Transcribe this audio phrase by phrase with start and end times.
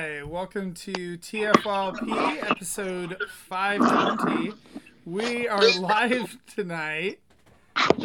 [0.00, 4.52] Hi, welcome to TFLP episode 520.
[5.04, 7.18] We are live tonight.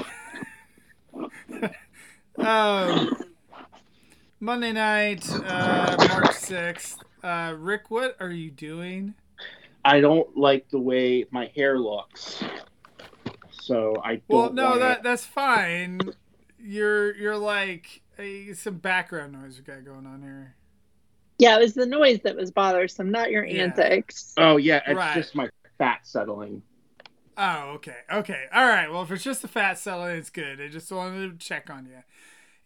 [2.40, 3.16] um,
[4.40, 6.98] Monday night, uh, March 6th.
[7.22, 9.14] Uh, Rick, what are you doing?
[9.86, 12.44] I don't like the way my hair looks.
[13.52, 16.02] So I don't Well, no, wanna- that that's fine.
[16.58, 20.56] You're you're like a, some background noise we got going on here.
[21.40, 23.64] Yeah, it was the noise that was bothersome, not your Yeah.
[23.64, 24.34] antics.
[24.38, 25.16] Oh yeah, it's Right.
[25.16, 26.62] just my fat settling.
[27.36, 27.98] Oh, okay.
[28.12, 28.46] Okay.
[28.54, 28.92] All right.
[28.92, 30.62] Well, if it's just the fat settling, it's good.
[30.62, 32.04] I just wanted to check on you.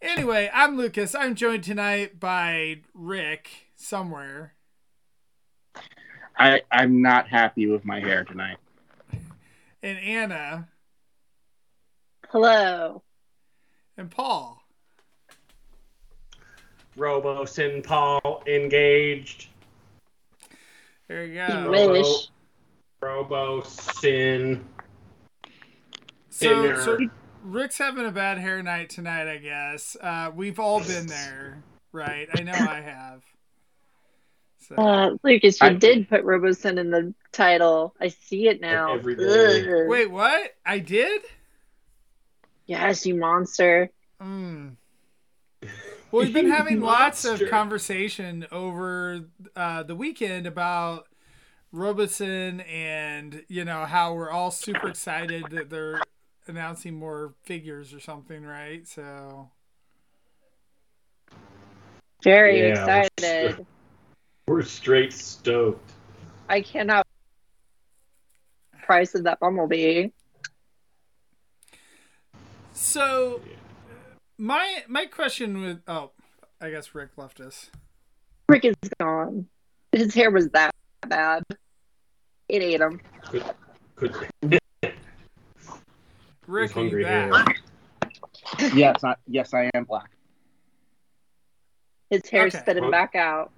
[0.01, 1.15] Anyway, I'm Lucas.
[1.15, 4.53] I'm joined tonight by Rick somewhere.
[6.37, 8.57] I I'm not happy with my hair tonight.
[9.81, 10.67] and Anna
[12.29, 13.03] Hello.
[13.95, 14.56] and Paul.
[16.97, 19.47] Robosen Paul engaged.
[21.07, 21.91] There you You go.
[21.91, 22.27] wish.
[23.01, 24.61] Robosen.
[26.29, 26.97] So, so
[27.43, 29.95] Rick's having a bad hair night tonight, I guess.
[29.99, 32.27] Uh, we've all been there, right?
[32.36, 33.23] I know I have.
[34.59, 37.95] So, Uh, Lucas, you I- did put Robosen in the title.
[38.02, 38.95] I see it now.
[38.95, 39.61] Every day.
[39.83, 39.87] Ugh.
[39.87, 40.55] wait, what?
[40.65, 41.21] I did?
[42.65, 43.89] Yes, you monster.
[44.21, 44.75] Mm.
[46.11, 49.25] Well, we've been having lots of conversation over
[49.55, 51.07] uh, the weekend about
[51.73, 56.01] Robosen and you know how we're all super excited that they're
[56.47, 58.87] announcing more figures or something, right?
[58.87, 59.51] So
[62.23, 63.65] Very Yeah, we're excited.
[64.47, 65.91] We're straight stoked.
[66.47, 67.05] I cannot.
[68.83, 70.11] Price of that bumblebee.
[72.71, 73.41] so
[74.37, 76.11] my my question with oh
[76.61, 77.70] I guess Rick left us.
[78.49, 79.48] Rick is gone.
[79.92, 80.73] His hair was that
[81.08, 81.43] bad.
[82.49, 83.02] It ate him.
[83.30, 83.43] Could,
[83.95, 84.59] could,
[86.48, 87.58] Rick, are you hungry back?
[88.73, 90.09] yes, I, yes, I am black.
[92.09, 92.58] His hair Okay.
[92.58, 93.52] spit him back out.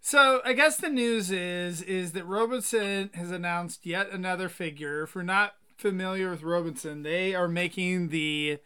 [0.00, 5.02] So I guess the news is is that Robosen has announced yet another figure.
[5.04, 8.58] If we're not familiar with Robosen, they are making the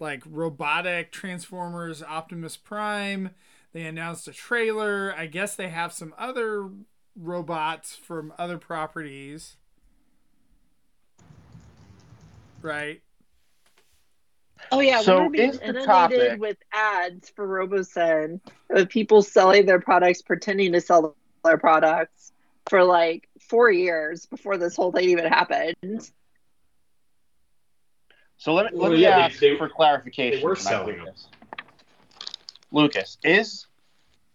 [0.00, 3.30] like robotic Transformers Optimus Prime.
[3.72, 5.14] They announced a trailer.
[5.16, 6.68] I guess they have some other
[7.16, 9.56] robots from other properties.
[12.62, 13.02] Right?
[14.72, 18.40] Oh yeah, So we were being inundated topic- with ads for Robosen
[18.70, 22.32] of people selling their products, pretending to sell their products
[22.66, 26.10] for like four years before this whole thing even happened.
[28.44, 30.40] So let me Well, let me yeah, ask they- for clarification.
[30.40, 31.06] they were tonight, selling them.
[31.06, 31.28] Lucas.
[32.70, 33.66] Lucas, is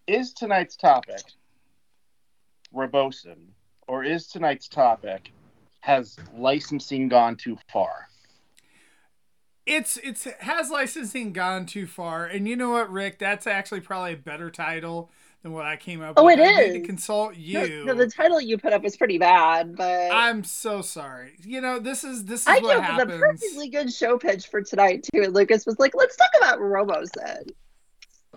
[0.07, 1.21] is tonight's topic
[2.73, 3.49] Robosen,
[3.87, 5.31] or is tonight's topic
[5.81, 8.07] has licensing gone too far?
[9.67, 14.13] it's it's has licensing gone too far and you know what rick that's actually probably
[14.13, 17.35] a better title than what i came up Oh, with it I need to consult
[17.35, 21.61] you no, the title you put up was pretty bad, but i'm so sorry you
[21.61, 24.47] know this is this is I what came up with a perfectly good show pitch
[24.47, 25.21] for tonight too.
[25.23, 27.49] And Lucas was like, "Let's talk about Robosen."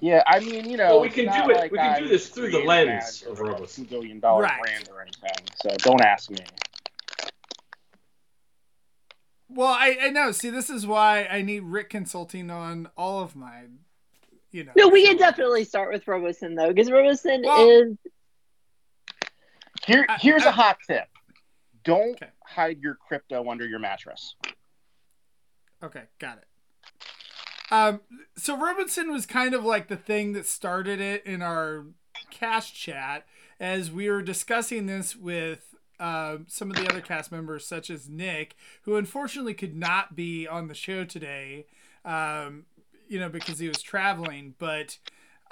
[0.01, 2.09] Yeah, I mean, you know, Well, we can do it- like we can do I'm
[2.09, 3.75] this through the lens of a Robosen.
[3.77, 4.61] two billion dollar Right.
[4.63, 5.47] brand or anything.
[5.63, 6.39] So don't ask me.
[9.49, 13.37] well I, I know see this is why i need rick consulting on all of
[13.37, 13.65] my
[14.53, 17.97] you know No, we can definitely start with Robosen though, because Robosen Well- is
[19.87, 21.09] Here, here's I- a hot tip:
[21.85, 22.31] don't Okay.
[22.47, 24.37] hide your crypto under your mattress.
[25.83, 26.47] Okay, got it.
[27.73, 28.03] Um,
[28.37, 31.87] so Robosen was kind of like the thing that started it in our
[32.31, 33.27] cast chat,
[33.59, 38.09] as we were discussing this with uh, some of the other cast members, such as
[38.09, 41.67] Nick, who unfortunately could not be on the show today,
[42.05, 42.67] um,
[43.13, 44.55] you know, because he was traveling.
[44.59, 44.97] But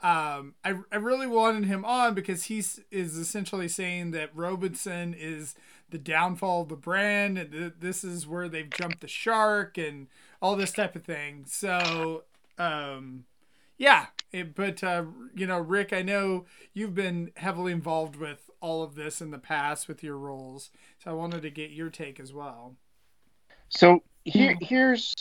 [0.03, 5.55] um, I, I really wanted him on because he is essentially saying that Robosen is
[5.91, 10.07] the downfall of the brand and th- this is where they've jumped the shark and
[10.41, 11.45] all this type of thing.
[11.47, 12.23] So,
[12.57, 13.25] um,
[13.77, 15.05] yeah, it, but uh,
[15.35, 19.39] you know, Rick, I know you've been heavily involved with all of this in the
[19.39, 20.71] past with your roles,
[21.03, 22.77] so I wanted to get your take as well.
[23.69, 25.15] So here, here's,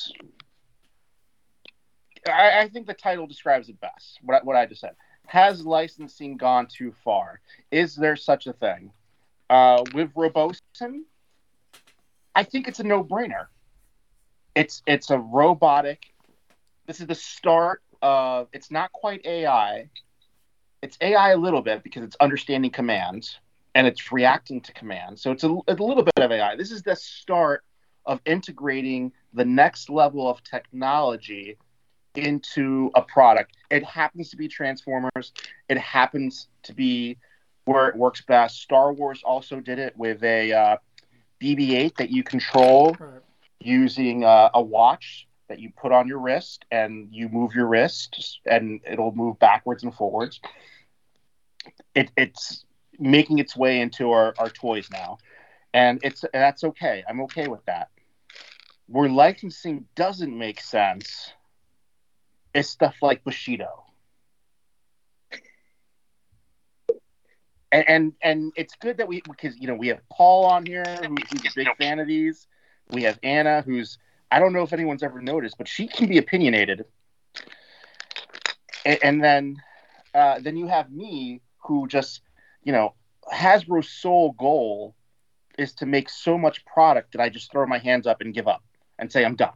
[2.30, 4.20] I, I think the title describes it best.
[4.24, 4.96] What I, what I just said.
[5.28, 7.40] Has licensing gone too far?
[7.72, 8.92] Is there such a thing?
[9.50, 11.04] Uh, with Robosen,
[12.36, 13.48] I think it's a no-brainer.
[14.56, 16.04] It's it's a robotic.
[16.88, 18.48] This is the start of.
[18.54, 19.90] It's not quite AI.
[20.82, 23.40] It's AI a little bit because it's understanding commands
[23.76, 25.22] and it's reacting to commands.
[25.22, 26.56] So it's a, a little bit of AI.
[26.56, 27.64] This is the start
[28.06, 31.58] of integrating the next level of technology
[32.16, 33.54] into a product.
[33.70, 35.34] It happens to be Transformers.
[35.68, 37.18] It happens to be
[37.66, 38.62] where it works best.
[38.62, 40.78] Star Wars also did it with a uh,
[41.42, 43.22] BB-8 that you control Right.
[43.60, 48.40] using uh, a watch that you put on your wrist, and you move your wrist,
[48.46, 50.40] and it'll move backwards and forwards.
[51.96, 52.66] It, it's
[53.00, 55.18] making its way into our, our toys now,
[55.74, 57.04] and it's that's okay.
[57.10, 57.90] I'm okay with that.
[58.88, 61.34] Where licensing doesn't make sense
[62.54, 63.86] is stuff like Bushido.
[67.72, 70.84] and and, and it's good that we because you know we have Paul on here
[70.84, 72.48] who, who's a big fan of these.
[72.92, 73.98] We have Anna who's
[74.32, 76.86] I don't know if anyone's ever noticed, but she can be opinionated.
[78.86, 79.58] And, and then
[80.14, 82.22] uh, then you have me who just
[82.64, 82.94] you know
[83.32, 84.96] Hasbro's sole goal
[85.58, 88.48] is to make so much product that I just throw my hands up and give
[88.48, 88.64] up
[88.98, 89.54] and say I'm done.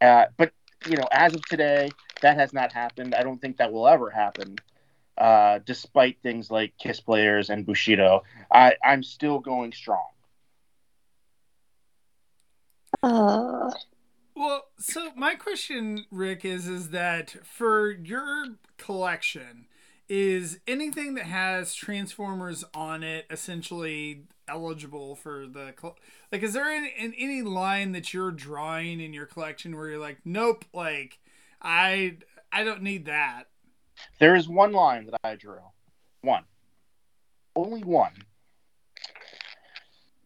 [0.00, 0.52] Uh, but
[0.88, 1.90] you know, as of today,
[2.22, 3.14] that has not happened.
[3.14, 4.56] I don't think that will ever happen
[5.18, 8.22] uh, despite things like Kiss Players and Bushido.
[8.52, 10.08] I, I'm still going strong.
[13.02, 13.70] Uh,
[14.34, 19.66] Well, so my question, Rick, is is that for your collection,
[20.08, 25.98] is anything that has Transformers on it essentially eligible for the col-
[26.32, 26.42] like?
[26.42, 30.64] Is there any, any line that you're drawing in your collection where you're like, nope,
[30.72, 31.18] like
[31.60, 32.18] I
[32.52, 33.44] I don't need that.
[34.18, 35.60] There is one line that I drew.
[36.22, 36.44] One.
[37.54, 38.12] Only one.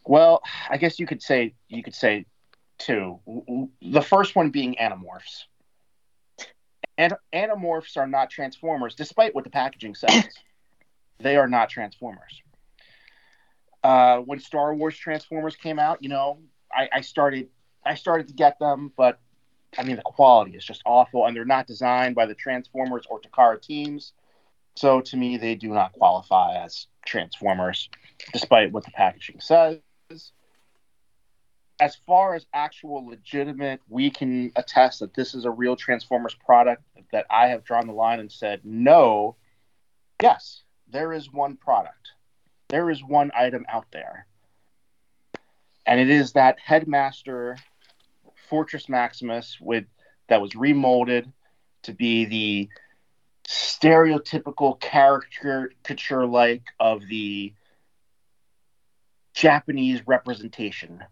[0.04, 2.26] Well, I guess you could say you could say
[2.78, 3.20] two.
[3.82, 5.44] The first one being Animorphs.
[6.98, 10.24] And Animorphs are not Transformers, despite what the packaging says.
[11.18, 12.42] they are not Transformers.
[13.82, 16.38] Uh, when Star Wars Transformers came out, you know,
[16.72, 17.48] I, I started
[17.84, 19.20] I started to get them, but
[19.78, 23.20] I mean the quality is just awful, and they're not designed by the Transformers or
[23.20, 24.12] Takara teams.
[24.76, 27.88] So to me, they do not qualify as Transformers,
[28.32, 29.80] despite what the packaging says.
[31.80, 36.82] As far as actual legitimate, we can attest that this is a real Transformers product.
[37.12, 39.36] That I have drawn the line and said no.
[40.22, 42.12] Yes, there is one product.
[42.70, 44.26] There is one item out there,
[45.84, 47.56] and it is that Headmaster
[48.48, 49.84] Fortress Maximus with
[50.28, 51.32] that was remolded
[51.82, 52.68] to be the
[53.48, 57.52] stereotypical caricature like of the
[59.34, 61.02] Japanese representation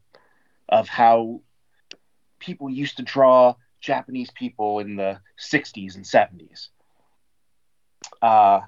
[0.69, 1.41] of how
[2.39, 6.69] people used to draw Japanese people in the 60s and 70s.
[8.23, 8.61] Uh,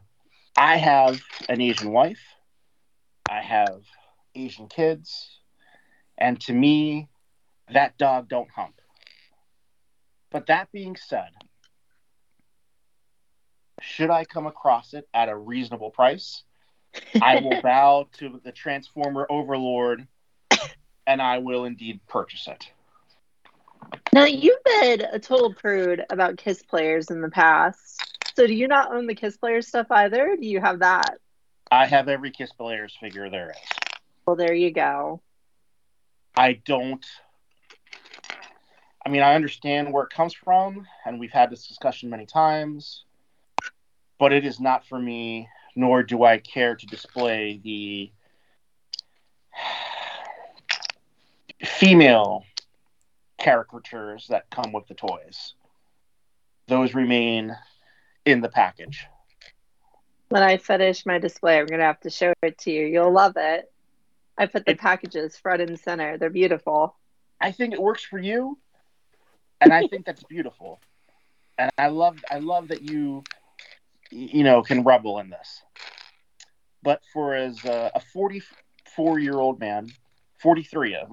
[0.56, 2.20] I have an Asian wife.
[3.30, 3.84] I have
[4.34, 5.38] Asian kids.
[6.18, 7.08] And to me,
[7.72, 8.74] that dog don't hump.
[10.32, 11.30] But that being said,
[13.80, 16.42] should I come across it at a reasonable price,
[17.22, 20.06] I will bow to the Transformer Overlord
[21.06, 22.68] and I will indeed purchase it.
[24.12, 28.18] now you've been a total prude about Kiss players in the past.
[28.36, 30.36] So do you not own the Kiss player stuff either?
[30.40, 31.18] Do you have that?
[31.70, 33.90] I have every Kiss Players figure there is.
[34.26, 35.20] Well, there you go.
[36.36, 37.04] I don't.
[39.04, 43.04] I mean, I understand where it comes from, and we've had this discussion many times,
[44.18, 48.12] but it is not for me, nor do I care to display the
[51.64, 52.44] female
[53.40, 55.54] caricatures that come with the toys.
[56.68, 57.56] Those remain
[58.24, 59.06] in the package.
[60.30, 62.86] When I finish my display, I'm gonna have to show it to you.
[62.86, 63.70] You'll love it.
[64.38, 66.18] I put the It- packages front and center.
[66.18, 66.96] They're beautiful.
[67.40, 68.56] I think it works for you,
[69.60, 70.80] and I think that's beautiful.
[71.58, 73.24] And I love, I love that you,
[74.10, 75.64] you know, can rebel in this.
[76.82, 79.88] But for as uh, a 44 year old man,
[80.38, 81.06] 43, uh,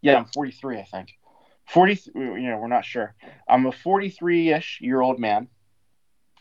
[0.00, 1.18] yeah, I'm 43, I think.
[1.66, 3.14] 40, you know, we're not sure.
[3.46, 5.48] I'm a 43 ish year old man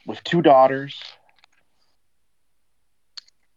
[0.05, 1.03] with two daughters.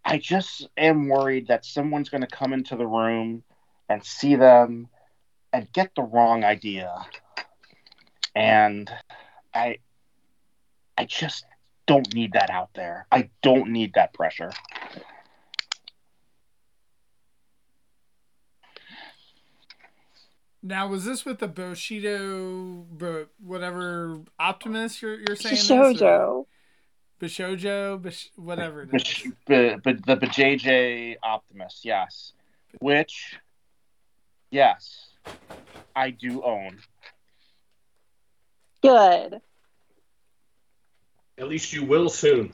[0.05, 3.43] I just am worried that someone's going to come into the room
[3.89, 4.89] and see them
[5.53, 6.95] and get the wrong idea.
[8.35, 8.91] And
[9.55, 9.79] I
[10.99, 11.45] I just
[11.87, 13.07] don't need that out there.
[13.11, 14.51] I don't need that pressure.
[20.63, 25.57] Now, was this with the Bushido, Bo, whatever Optimus you're, you're saying?
[25.57, 26.47] this, or- Shoujo.
[27.21, 29.83] Bishojo, Bish, whatever it But, is.
[29.83, 32.33] but, but the JJ Optimus, yes.
[32.81, 33.37] Which
[34.51, 35.11] yes,
[35.95, 36.79] I do own.
[38.83, 39.41] Good.
[41.39, 42.53] At least you will soon.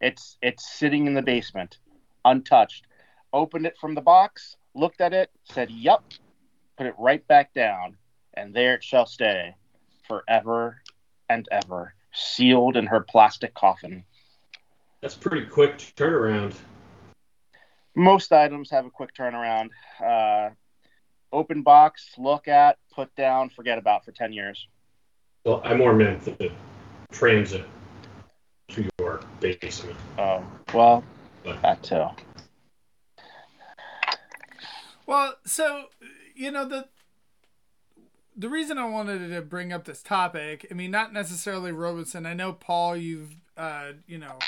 [0.00, 1.78] It's it's sitting in the basement,
[2.24, 2.86] untouched.
[3.32, 6.02] Opened it from the box, looked at it, said, "Yep,"
[6.76, 7.96] put it right back down,
[8.34, 9.54] and there it shall stay,
[10.06, 10.80] forever
[11.28, 14.04] and ever, sealed in her plastic coffin.
[15.00, 16.54] That's pretty quick turnaround.
[17.94, 19.70] Most items have a quick turnaround.
[20.04, 20.50] Uh,
[21.32, 24.66] open box, look at, put down, forget about for ten years.
[25.44, 26.50] Well, I more meant the
[27.12, 27.64] transit
[28.68, 29.96] to your basement.
[30.18, 31.04] Oh, well,
[31.44, 32.06] But that too.
[35.06, 35.86] Well, so
[36.34, 36.86] you know the
[38.38, 42.24] the reason I wanted to bring up this topic, I mean, not necessarily Robosen.
[42.24, 44.38] I know Paul, you've uh, you know,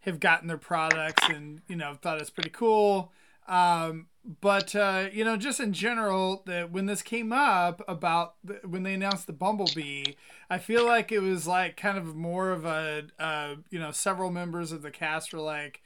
[0.00, 3.12] have gotten their products and you know thought it's pretty cool.
[3.46, 4.08] Um,
[4.40, 8.82] but uh, you know, just in general, that when this came up about the, when
[8.82, 10.04] they announced the Bumblebee,
[10.50, 14.32] I feel like it was like kind of more of a uh, you know, several
[14.32, 15.82] members of the cast were like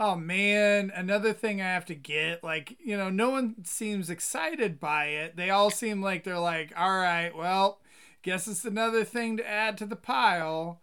[0.00, 2.42] oh man, another thing I have to get.
[2.42, 5.36] Like, you know, no one seems excited by it.
[5.36, 7.78] They all seem like they're like, all right, well,
[8.22, 10.80] guess it's another thing to add to the pile.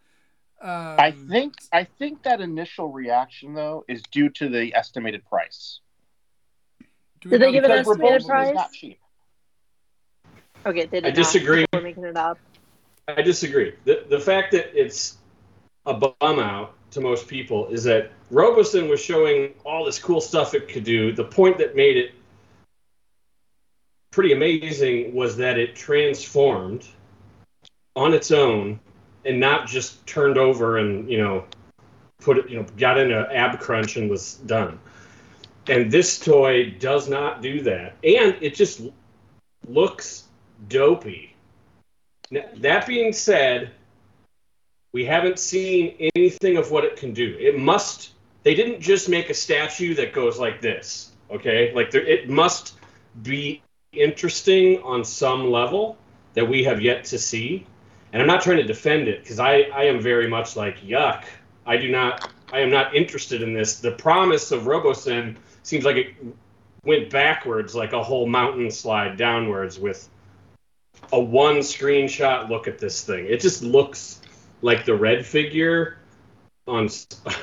[0.61, 5.81] Um, I think I think that initial reaction though is due to the estimated price.
[7.21, 8.55] do Did they give an the- Because estimated price?
[8.55, 8.99] not cheap.
[10.65, 11.65] Okay, they did I disagree.
[11.73, 12.39] We're making it up.
[13.07, 13.73] I disagree.
[13.85, 15.17] The the fact that it's
[15.85, 20.53] a bum out to most people is that Robosen was showing all this cool stuff
[20.53, 21.11] it could do.
[21.13, 22.11] The point that made it
[24.11, 26.85] pretty amazing was that it transformed
[27.95, 28.79] on its own
[29.25, 31.45] and not just turned over and you know
[32.19, 34.79] put it you know got in an ab crunch and was done.
[35.69, 38.81] And this toy does not do that, and it just
[39.67, 40.23] looks
[40.69, 41.35] dopey.
[42.31, 43.71] Now, that being said,
[44.97, 47.37] we haven't seen anything of what it can do.
[47.39, 48.13] It must.
[48.41, 51.11] They didn't just make a statue that goes like this.
[51.29, 52.79] Okay, like there, it must
[53.21, 53.61] be
[53.91, 55.99] interesting on some level
[56.33, 57.67] that we have yet to see.
[58.11, 61.25] And I'm not trying to defend it because I, I am very much like yuck.
[61.67, 62.31] I do not.
[62.51, 63.79] I am not interested in this.
[63.79, 66.15] The promise of RoboSen seems like it
[66.83, 70.09] went backwards, like a whole mountain slide downwards with
[71.11, 73.27] a one screenshot look at this thing.
[73.27, 74.21] It just looks
[74.61, 75.97] like the red figure
[76.67, 76.89] on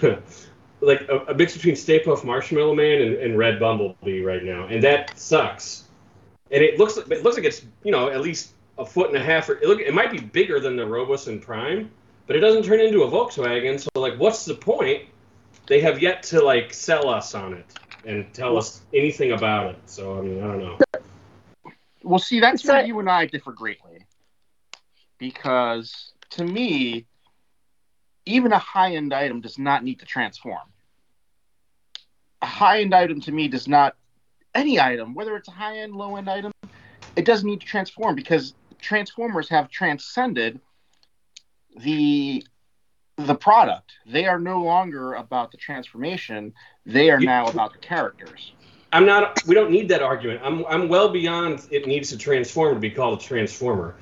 [0.81, 4.67] like a, a mix between Stay Puft Marshmallow Man and, and Red Bumblebee right now,
[4.67, 5.85] and that sucks.
[6.51, 9.25] And it looks it looks like it's you know at least a foot and a
[9.25, 9.49] half.
[9.49, 11.91] Or, it look it might be bigger than the Robosen Prime,
[12.27, 13.81] but it doesn't turn into a Volkswagen.
[13.81, 15.05] So like, what's the point?
[15.67, 17.67] They have yet to like sell us on it
[18.05, 19.79] and tell us anything about it.
[19.87, 20.79] So I mean, I don't know.
[22.03, 24.07] Well, see, that's where you and I differ greatly.
[25.17, 27.07] Because to me,
[28.27, 30.63] even a high end item does not need to transform.
[32.43, 33.97] A high end item to me does not,
[34.55, 36.53] any item, whether it's a high end, low end item,
[37.17, 40.61] it doesn't need to transform because Transformers have transcended
[41.79, 42.45] the
[43.17, 43.93] the product.
[44.05, 46.53] They are no longer about the transformation.
[46.85, 48.53] They are You- now about the characters.
[48.93, 49.43] I'm not.
[49.47, 50.41] We don't need that argument.
[50.45, 50.67] I'm.
[50.67, 51.67] I'm well beyond.
[51.71, 53.97] It needs to transform to be called a transformer.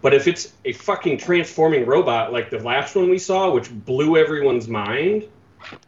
[0.00, 4.16] But if it's a fucking transforming robot like the last one we saw, which blew
[4.16, 5.28] everyone's mind,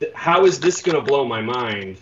[0.00, 1.98] th- how is this going to blow my mind?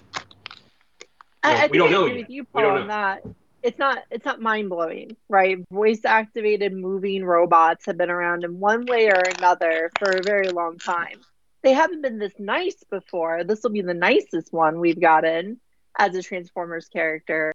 [1.42, 3.22] I, Well, I we don't I know agree with you, We Paul, on that.
[3.62, 5.58] It's not it's not mind blowing, right?
[5.70, 10.50] Voice activated moving robots have been around in one way or another for a very
[10.50, 11.20] long time.
[11.62, 13.44] they haven't been this nice before.
[13.44, 15.60] This will be the nicest one we've gotten
[15.98, 17.52] as a Transformers character,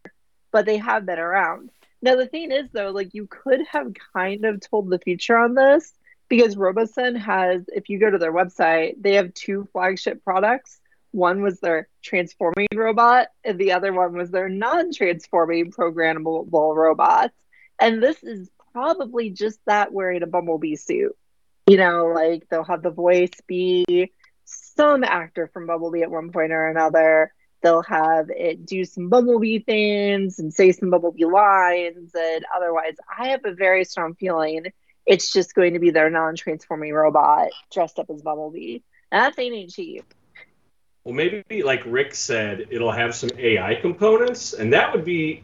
[0.51, 1.71] but they have been around.
[2.03, 5.55] Now the thing is though, like you could have kind of told the future on
[5.55, 5.93] this
[6.27, 10.81] because Robosen has, if you go to their website, they have two flagship products.
[11.11, 17.35] One was their transforming robot, and the other one was their non-transforming programmable robots.
[17.79, 21.15] And this is probably just that wearing a bumblebee suit.
[21.67, 24.11] You know, like they'll have the voice be
[24.43, 27.31] some actor from Bumblebee at one point or another.
[27.63, 32.11] They'll have it do some Bumblebee things and say some Bumblebee lines.
[32.13, 34.65] And otherwise, I have a very strong feeling
[35.05, 38.79] it's just going to be their non transforming robot dressed up as Bumblebee.
[39.11, 40.13] And that thing ain't cheap.
[41.03, 45.43] Well, maybe like Rick said, it'll have some AI components, and that would be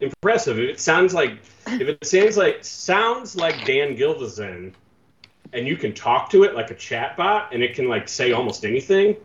[0.00, 0.58] impressive.
[0.58, 4.72] If it sounds like if it sounds like sounds like Dan Gilvezan,
[5.52, 8.64] and you can talk to it like a chatbot, and it can like say almost
[8.64, 9.16] anything,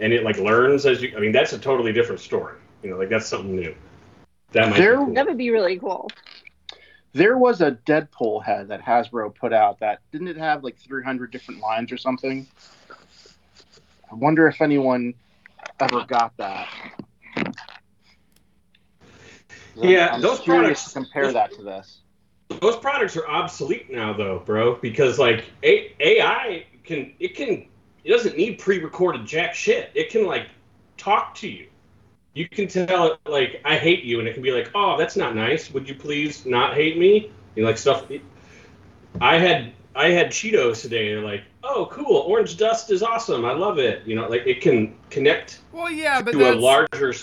[0.00, 1.14] and it like learns as you.
[1.16, 2.56] I mean, that's a totally different story.
[2.82, 3.74] You know, like that's something new.
[4.52, 5.14] That might There- be cool.
[5.14, 6.10] That would be really cool.
[7.12, 11.30] There was a Deadpool head that Hasbro put out that didn't it have like 300
[11.30, 12.46] different lines or something?
[14.10, 15.14] I wonder if anyone
[15.80, 16.68] ever got that.
[19.76, 22.00] Yeah, I'm those products- to compare that to this.
[22.60, 27.66] Those products are obsolete now, though, bro, because like A- AI can it can
[28.04, 29.90] it doesn't need pre-recorded jack shit.
[29.94, 30.46] It can like
[30.96, 31.66] talk to you.
[32.34, 35.16] You can tell it like I hate you, and it can be like, oh, that's
[35.16, 35.70] not nice.
[35.72, 37.30] Would you please not hate me?
[37.54, 38.06] You know, like stuff.
[39.20, 41.12] I had I had Cheetos today.
[41.12, 43.44] They're like, oh, cool, orange dust is awesome.
[43.44, 44.06] I love it.
[44.06, 47.14] You know, like it can connect Well, yeah, but to a larger.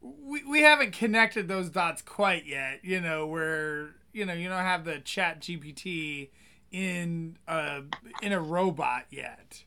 [0.00, 2.80] we, we haven't connected those dots quite yet.
[2.82, 6.30] You know, where you know you don't have the Chat GPT
[6.72, 7.82] in a
[8.22, 9.62] in a robot yet.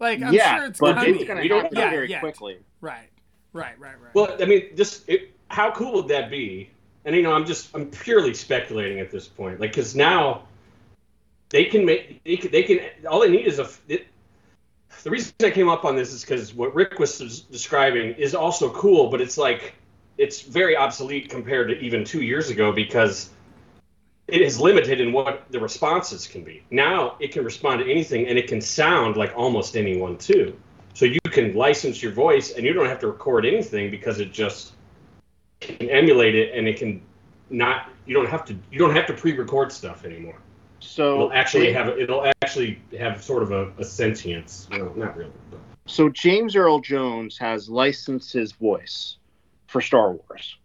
[0.00, 1.14] Like I'm yeah, sure it's but coming.
[1.16, 2.20] it's going We to don't- happen Yeah, very yeah.
[2.20, 2.58] quickly.
[2.80, 3.08] Right,
[3.52, 4.14] right, right, right.
[4.14, 6.70] Well, I mean, just it, how cool would that be?
[7.04, 10.44] And you know, I'm just I'm purely speculating at this point, like because now
[11.50, 13.68] they can make they can, they can all they need is a.
[13.88, 14.06] It,
[15.02, 17.18] the reason I came up on this is because what Rick was
[17.50, 19.74] describing is also cool, but it's like
[20.16, 23.28] it's very obsolete compared to even two years ago because
[24.26, 26.62] it is limited in what the responses can be.
[26.70, 30.56] Now it can respond to anything and it can sound like almost anyone too.
[30.94, 34.32] So you can license your voice and you don't have to record anything because it
[34.32, 34.72] just
[35.60, 37.02] can emulate it and it can
[37.50, 40.38] not you don't have to you don't have to pre-record stuff anymore.
[40.80, 44.68] So It'll actually have it'll actually have sort of a, a sentience.
[44.70, 45.32] Well, not really.
[45.50, 45.60] But.
[45.86, 49.18] So James Earl Jones has licensed his voice
[49.66, 50.56] for Star Wars.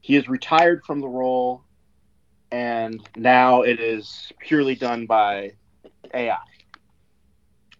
[0.00, 1.62] He is retired from the role,
[2.52, 5.52] and now it is purely done by
[6.14, 6.36] AI.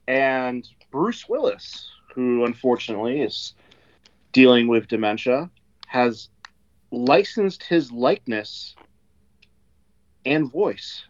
[0.08, 3.54] And Bruce Willis, who unfortunately is
[4.32, 5.50] dealing with dementia,
[5.86, 6.30] has
[6.90, 8.74] licensed his likeness
[10.24, 11.04] and voice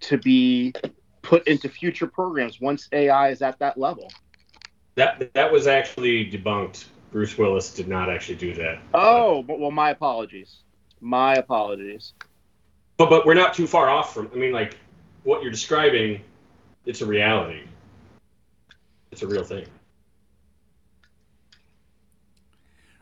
[0.00, 0.72] to be
[1.20, 4.10] put into future programs once AI is at that level.
[4.94, 6.86] That that was actually debunked.
[7.12, 8.78] Bruce Willis did not actually do that.
[8.94, 10.62] Oh, well, my apologies.
[11.00, 12.14] My apologies.
[13.00, 14.30] But but we're not too far off from.
[14.34, 14.76] I mean, like
[15.22, 16.20] what you're describing,
[16.84, 17.62] it's a reality.
[19.10, 19.64] It's a real thing.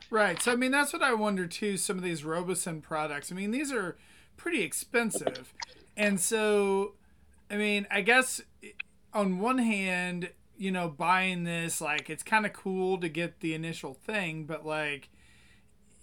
[0.09, 0.41] Right.
[0.41, 1.75] So I mean that's what I wonder too.
[1.75, 3.29] Some of these Robosen products.
[3.29, 3.97] I mean these are
[4.37, 5.53] pretty expensive,
[5.97, 6.93] and so
[7.51, 8.39] I mean I guess
[9.13, 13.53] on one hand, you know, buying this like it's kind of cool to get the
[13.53, 15.09] initial thing, but like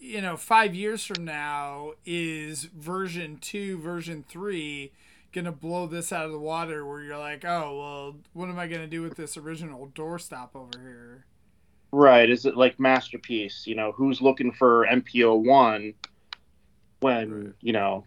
[0.06, 4.92] you know, five years from now is version two, version three
[5.32, 8.68] gonna blow this out of the water where you're like, oh well, what am I
[8.68, 11.26] gonna do with this original doorstop over here?
[11.92, 12.30] Right.
[12.30, 13.66] Is it like Masterpiece?
[13.66, 15.94] You know, who's looking for MPO 1
[17.00, 17.54] when, Right.
[17.60, 18.04] you know,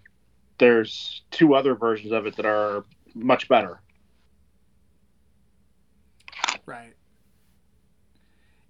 [0.58, 3.82] there's two other versions of it that are much better?
[6.66, 6.94] Right.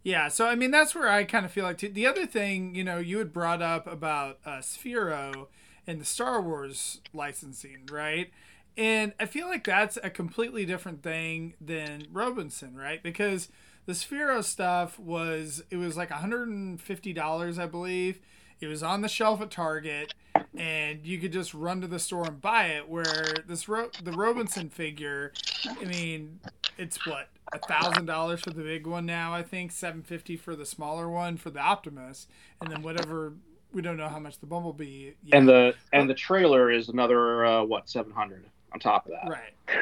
[0.03, 1.89] Yeah, so I mean that's where I kind of feel like too.
[1.89, 5.47] the other thing, you know, you had brought up about uh, Sphero
[5.85, 8.31] and the Star Wars licensing, right?
[8.77, 13.03] And I feel like that's a completely different thing than Robosen, right?
[13.03, 13.49] Because
[13.85, 18.19] the Sphero stuff was it was like $150, I believe.
[18.61, 20.13] It was on the shelf at Target
[20.55, 24.11] and you could just run to the store and buy it where this Ro- the
[24.11, 25.33] Robosen figure,
[25.67, 26.39] I mean,
[26.77, 29.33] it's what a thousand dollars for the big one now.
[29.33, 32.27] I think seven fifty for the smaller one for the Optimus,
[32.61, 33.33] and then whatever
[33.71, 35.11] we don't know how much the Bumblebee.
[35.23, 35.37] yet.
[35.37, 39.29] And the and the trailer is another uh, what 700 on top of that.
[39.29, 39.53] right,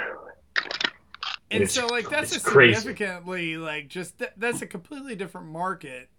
[1.51, 2.75] and It's- so like that's a it's crazy.
[2.75, 6.09] significantly like just th- that's a completely different market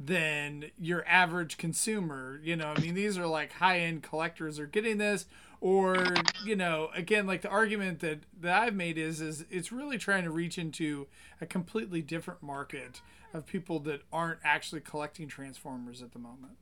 [0.00, 4.98] than your average consumer you know i mean these are like high-end collectors are getting
[4.98, 5.26] this
[5.60, 9.98] or you know again like the argument that that i've made is is it's really
[9.98, 11.06] trying to reach into
[11.40, 13.00] a completely different market
[13.34, 16.52] of people that aren't actually collecting transformers at the moment.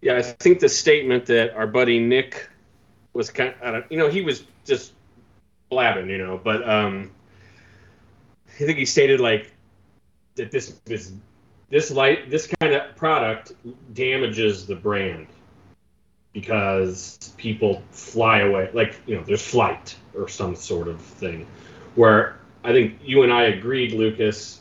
[0.00, 2.48] Yeah, I think the statement that our buddy Nick
[3.12, 4.92] was kind of, you know, he was just
[5.70, 7.10] blabbing, you know, but um,
[8.48, 9.50] I think he stated like
[10.34, 11.12] that this this
[11.68, 13.52] this light this kind of product
[13.94, 15.26] damages the brand
[16.32, 21.46] because people fly away, like you know, there's flight or some sort of thing.
[21.94, 24.60] Where I think you and I agreed, Lucas.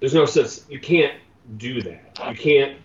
[0.00, 1.14] There's no such you can't
[1.58, 2.18] do that.
[2.28, 2.78] You can't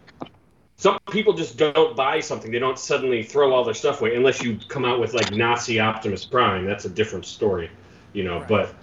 [0.80, 2.52] some people just don't buy something.
[2.52, 5.80] They don't suddenly throw all their stuff away unless you come out with like Nazi
[5.80, 6.66] Optimus Prime.
[6.66, 7.72] That's a different story,
[8.14, 8.40] you know.
[8.42, 8.48] Right.
[8.48, 8.76] But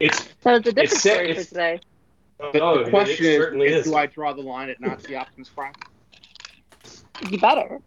[0.00, 1.80] it's So it's a different It's sa- story for it's- today.
[2.50, 3.92] The, oh, the question certainly is, is.
[3.92, 5.72] do I draw the line at Nazi Optimus Prime?
[7.30, 7.80] You better.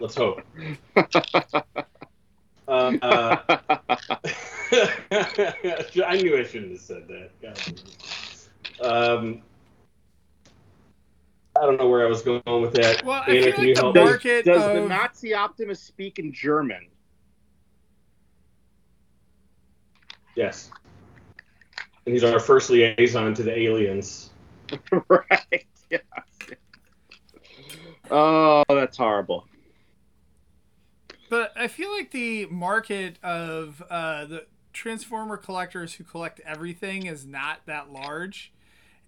[0.00, 0.42] Let's hope.
[2.68, 3.36] um, uh,
[5.08, 7.30] I knew I shouldn't have said that.
[8.82, 9.42] Um,
[11.60, 13.04] I don't know where I was going with that.
[13.04, 13.94] well i Anna, feel can you the help?
[13.94, 16.86] does market does of, the Nazi Optimus speak in German?
[20.34, 20.70] Yes.
[22.06, 24.30] And he's our first liaison to the aliens.
[25.08, 25.66] right.
[25.90, 26.02] Yes.
[28.10, 29.46] Oh, that's horrible.
[31.28, 37.24] But I feel like the market of uh, the Transformer collectors who collect everything is
[37.24, 38.52] not that large.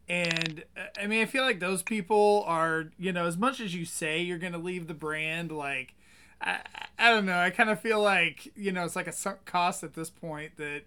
[0.09, 3.75] And uh, I mean, I feel like those people are, you know, as much as
[3.75, 5.95] you say you're going to leave the brand, like,
[6.41, 6.61] I,
[6.99, 7.39] I don't know.
[7.39, 10.57] I kind of feel like, you know, it's like a sunk cost at this point
[10.57, 10.83] that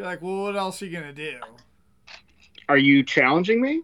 [0.00, 1.38] you're like, well, what else are you going to do?
[2.70, 3.82] Are you challenging me?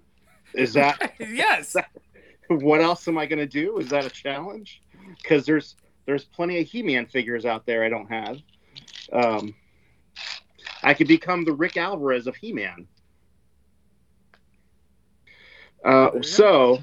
[0.54, 1.76] Is that yes.
[2.48, 3.76] what else am I going to do?
[3.78, 4.80] Is that a challenge?
[5.20, 5.76] Because there's
[6.06, 8.38] there's plenty of He-Man figures out there I don't have.
[9.12, 9.54] Um,
[10.82, 12.86] I could become the Rick Alvarez of He-Man.
[15.84, 16.20] Uh, There you go.
[16.22, 16.78] so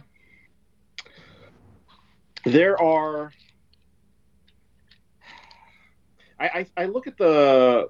[2.45, 3.31] there are.
[6.39, 6.45] I,
[6.77, 7.87] I I look at the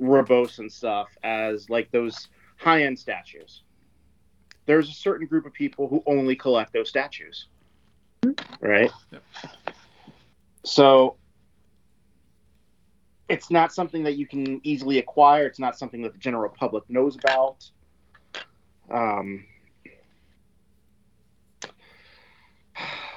[0.00, 3.62] Robosen stuff as like those high-end statues.
[4.66, 7.46] There's a certain group of people who only collect those statues,
[8.60, 8.90] right?
[9.10, 9.22] Yep.
[10.64, 11.16] So
[13.28, 15.46] it's not something that you can easily acquire.
[15.46, 17.70] It's not something that the general public knows about.
[18.90, 19.44] Um,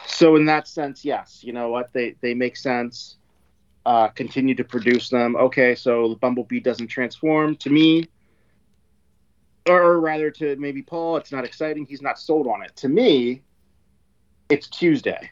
[0.06, 3.18] so in that sense, yes, you know what they they make sense.
[3.84, 5.36] Uh, continue to produce them.
[5.36, 8.06] Okay, so the Bumblebee doesn't transform to me,
[9.68, 11.18] or rather to maybe Paul.
[11.18, 11.86] It's not exciting.
[11.88, 12.76] He's not sold on it.
[12.78, 13.42] To me,
[14.50, 15.32] it's Tuesday,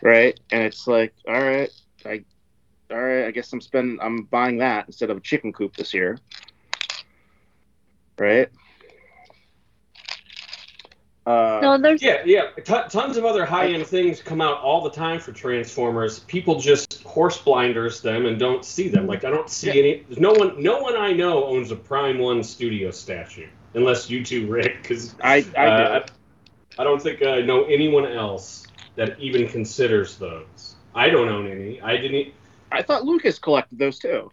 [0.00, 0.38] right?
[0.52, 1.70] And it's like, all right,
[2.04, 2.24] I,
[2.90, 5.92] all right, I guess I'm spending, I'm buying that instead of a chicken coop this
[5.92, 6.18] year,
[8.16, 8.48] right?
[11.26, 12.50] Uh, No, there's Yeah, yeah.
[12.62, 16.18] T- tons of other high end things come out all the time for Transformers.
[16.20, 19.06] People just horse blinders them and don't see them.
[19.06, 19.74] Like I don't see Yeah.
[19.74, 20.02] any.
[20.08, 20.62] There's no one.
[20.62, 24.82] No one I know owns a Prime One Studio statue, unless you two, Rick.
[24.82, 26.04] Because I, I uh, do.
[26.78, 30.74] I, I don't think I know anyone else that even considers those.
[30.94, 31.80] I don't own any.
[31.80, 32.34] I didn't.
[32.70, 34.30] I thought Lucas collected those too.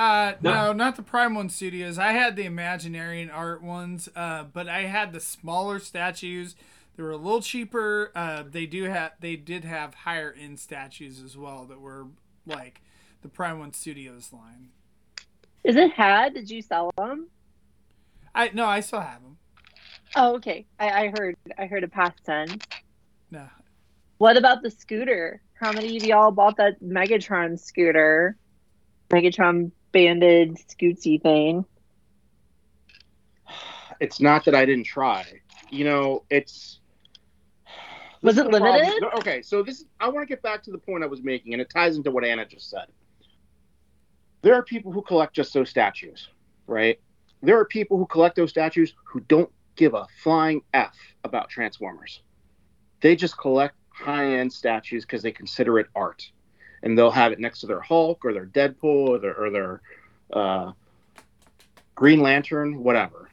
[0.00, 0.50] Uh, no.
[0.52, 0.72] No.
[0.72, 1.98] not the Prime One Studios.
[1.98, 6.56] I had the Imaginarium art ones, uh, but I had the smaller statues.
[6.96, 8.10] They were a little cheaper.
[8.14, 12.06] Uh, they do have they did have higher end statues as well that were
[12.46, 12.80] like
[13.20, 14.70] the Prime One Studios line.
[15.64, 16.32] is it had?
[16.32, 17.28] Did you sell them?
[18.34, 19.36] I no, I still have them.
[20.16, 20.64] Oh, okay.
[20.78, 21.36] I, I heard.
[21.58, 22.64] I heard a past tense.
[23.30, 23.46] No,
[24.16, 25.42] What about the scooter?
[25.60, 28.36] How many of y'all bought that Megatron scooter?
[29.10, 31.64] Megatron banded scootsy thing.
[34.00, 35.24] It's not that I didn't try.
[35.70, 36.80] You know, it's.
[38.22, 38.74] Was it the problem.
[38.74, 39.04] limited?
[39.18, 41.62] Okay, so this I want to get back to the point I was making, and
[41.62, 42.86] it ties into what Anna just said.
[44.42, 46.28] There are people who collect just those statues,
[46.66, 46.98] right?
[47.42, 52.22] There are people who collect those statues who don't give a flying f about Transformers.
[53.00, 56.30] They just collect high-end statues because they consider it art,
[56.82, 59.82] and they'll have it next to their Hulk or their Deadpool or their, or their
[60.32, 60.72] uh,
[61.94, 63.30] Green Lantern, whatever.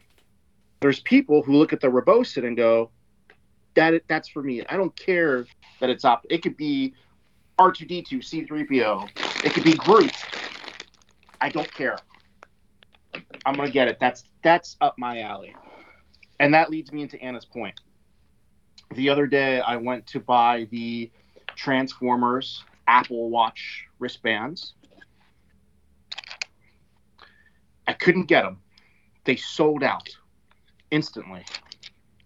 [0.82, 2.92] There's people who look at the Robosen and go,
[3.76, 4.64] that that's for me.
[4.68, 5.46] I don't care
[5.80, 6.26] that it's up.
[6.30, 6.94] It could be
[7.60, 9.46] R2D2, C3PO.
[9.46, 10.14] It could be Groot.
[11.40, 11.98] I don't care.
[13.46, 13.98] I'm gonna get it.
[14.00, 15.56] That's that's up my alley.
[16.40, 17.80] And that leads me into Anna's point.
[18.96, 21.12] The other day I went to buy the
[21.56, 24.74] Transformers Apple Watch wristbands.
[27.88, 28.60] I couldn't get them.
[29.26, 30.10] They sold out
[30.92, 31.44] instantly.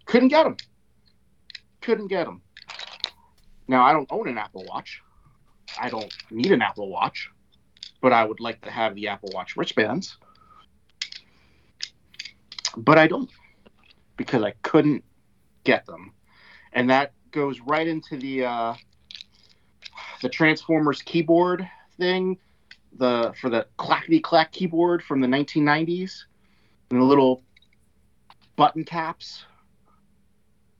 [0.06, 0.58] Couldn't get them.
[1.82, 2.41] Couldn't get them.
[3.67, 5.02] Now, I don't own an Apple Watch.
[5.80, 7.30] I don't need an Apple Watch,
[8.02, 10.17] but I would like to have the Apple Watch wristbands.
[12.76, 13.30] But I don't
[14.17, 15.04] because I couldn't
[15.63, 16.13] get them.
[16.74, 18.74] And that goes right into the uh,
[20.21, 22.38] the Transformers keyboard thing,
[22.97, 26.23] the for the clackety clack keyboard from the 1990s,
[26.89, 27.43] and the little
[28.55, 29.45] button caps.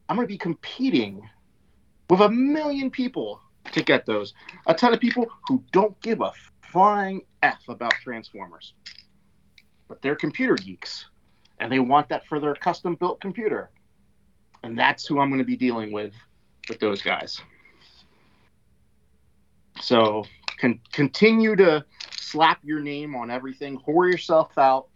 [0.08, 1.28] I'm going to be competing
[2.10, 3.40] with a million people
[3.72, 4.34] to get those.
[4.68, 6.34] A ton of people who don't give a
[6.72, 8.74] flying F about Transformers.
[9.88, 11.06] But they're computer geeks
[11.60, 13.70] and they want that for their custom built computer.
[14.64, 16.14] And that's who I'm going to be dealing with
[16.70, 17.42] with those guys.
[19.82, 20.26] So
[20.60, 21.84] con- continue to
[22.18, 24.88] slap your name on everything, whore yourself out,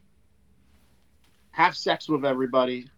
[1.52, 2.90] have sex with everybody.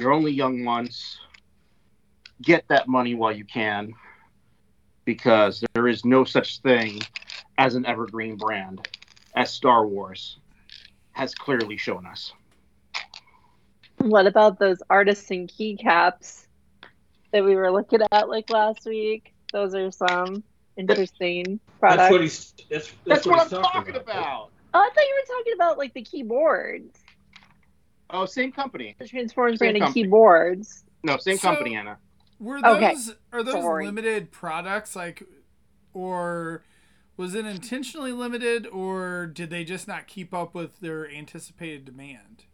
[0.00, 1.18] You're only young once.
[2.42, 3.94] Get that money while you can
[5.04, 7.00] because there is no such thing
[7.58, 8.86] as an evergreen brand,
[9.34, 10.38] as Star Wars
[11.12, 12.32] has clearly shown us.
[13.98, 16.46] What about those artisan keycaps
[17.32, 19.32] that we were looking at like last week?
[19.52, 20.42] Those are some
[20.76, 21.98] interesting products.
[21.98, 22.54] That's what he's.
[22.70, 24.50] That's, that's, That's, what, what, he's I'm talking about.
[24.74, 26.98] Oh, I thought you were talking about like the keyboards,
[28.10, 28.94] Oh, same company.
[28.98, 30.02] the Transformers Same branded company.
[30.04, 30.84] keyboards.
[31.02, 31.98] No, same So- company, Anna.
[32.38, 33.18] Were those Okay.
[33.32, 33.86] are those Sorry.
[33.86, 35.22] limited products like
[35.94, 36.64] or
[37.16, 42.44] was it intentionally limited or did they just not keep up with their anticipated demand?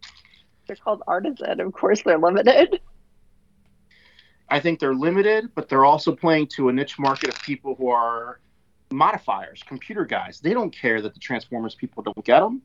[0.67, 1.59] They're called artisan.
[1.59, 2.79] Of course, they're limited.
[4.51, 7.89] I think they're limited, but they're also playing to a niche market of people who
[7.89, 8.39] are
[8.91, 10.39] modifiers, computer guys.
[10.39, 12.61] They don't care that the Transformers people don't get them.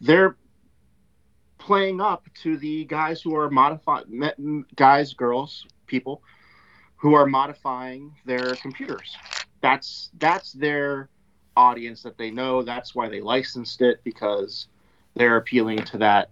[0.00, 0.36] They're
[1.58, 6.22] playing up to the guys who are modifying, guys, girls, people
[6.96, 9.16] who are modifying their computers.
[9.60, 11.08] That's that's their
[11.56, 12.62] audience that they know.
[12.62, 14.68] That's why they licensed it because
[15.14, 16.30] they're appealing to that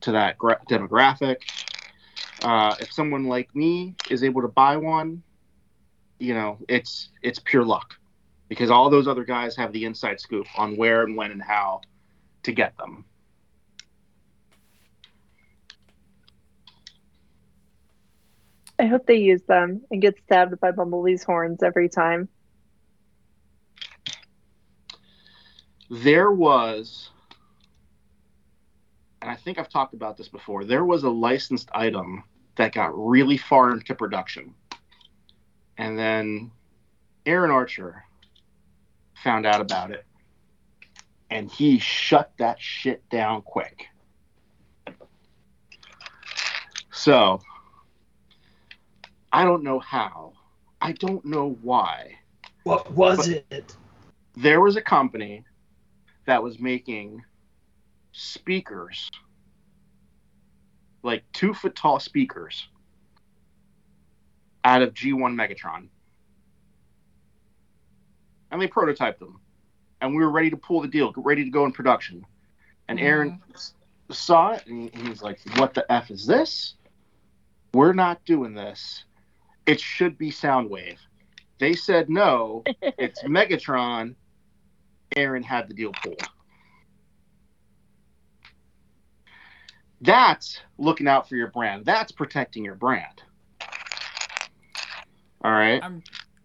[0.00, 1.36] to that gra- demographic.
[2.42, 5.22] Uh, if someone like me is able to buy one,
[6.18, 7.94] you know, it's it's pure luck
[8.48, 11.80] because all those other guys have the inside scoop on where and when and how
[12.42, 13.04] to get them.
[18.78, 22.28] I hope they use them and get stabbed by Bumblebee's horns every time.
[25.88, 27.11] There was,
[29.22, 32.24] and I think I've talked about this before, there was a licensed item
[32.56, 34.52] that got really far into production.
[35.78, 36.50] And then
[37.24, 38.04] Aaron Archer
[39.22, 40.04] found out about it.
[41.30, 43.86] And he shut that shit down quick.
[46.90, 47.40] So,
[49.32, 50.32] I don't know how.
[50.80, 52.18] I don't know why
[52.64, 53.76] What was it?
[54.36, 55.44] there was a company
[56.26, 57.22] that was making
[58.12, 59.10] speakers
[61.02, 62.68] like two foot tall speakers
[64.64, 65.88] out of G1 Megatron.
[68.50, 69.40] And they prototyped them.
[70.00, 72.24] And we were ready to pull the deal, ready to go in production.
[72.88, 73.06] And mm-hmm.
[73.06, 73.74] Aaron s-
[74.10, 76.74] saw it and he's like, What the F is this?
[77.72, 79.04] We're not doing this.
[79.64, 80.98] It should be Soundwave.
[81.58, 84.16] They said no, it's Megatron.
[85.14, 86.22] Aaron had the deal pulled.
[90.02, 91.84] That's looking out for your brand.
[91.84, 93.22] That's protecting your brand.
[95.44, 95.82] All right.
[95.82, 96.02] I'm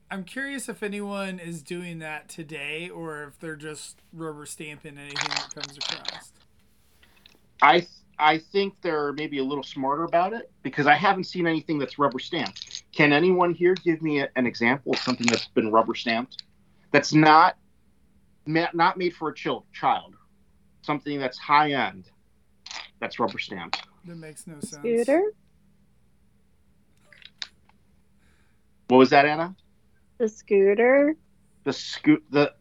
[0.10, 5.30] I'm curious if anyone is doing that today or if they're just rubber stamping anything
[5.30, 6.32] that comes across.
[7.62, 7.88] I
[8.20, 12.00] I think they're maybe a little smarter about it because I haven't seen anything that's
[12.00, 12.84] rubber stamped.
[12.92, 16.44] Can anyone here give me a, an example of something that's been rubber stamped?
[16.92, 17.58] That's not
[18.46, 20.16] not made for a child.
[20.84, 22.10] Something that's high end.
[23.00, 23.84] That's rubber stamped.
[24.06, 24.76] That makes no sense.
[24.82, 25.22] Scooter?
[28.88, 29.56] What was that, Anna?
[30.18, 31.16] The scooter?
[31.64, 32.54] The scoot the.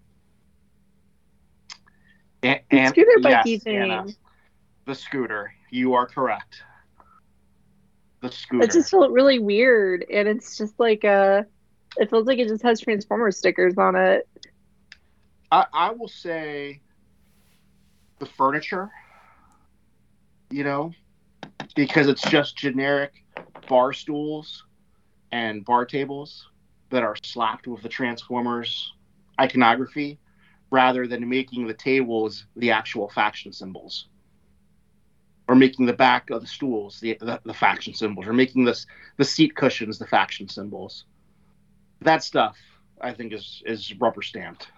[2.43, 3.77] A- The scooter bike yes, thing.
[3.77, 4.07] Anna.
[4.85, 5.53] The scooter.
[5.71, 6.63] You are correct.
[8.21, 8.65] The the scooter.
[8.65, 11.47] It just felt really weird, and it's just like a.
[11.97, 14.29] It feels like it just has Transformer stickers on it.
[15.51, 16.81] I, I will say
[18.19, 18.91] the furniture,
[20.51, 20.93] you know,
[21.75, 23.25] because it's just generic
[23.69, 24.65] bar stools
[25.33, 26.49] and bar tables
[26.91, 28.93] that are slapped with the Transformers
[29.41, 30.19] iconography
[30.71, 34.09] rather than making the tables the actual faction symbols.
[35.49, 38.27] Or making the back of the stools the, the, the faction symbols.
[38.27, 41.05] Or making this the seat cushions the faction symbols.
[42.01, 42.57] That stuff
[43.01, 44.69] i think is is rubber stamped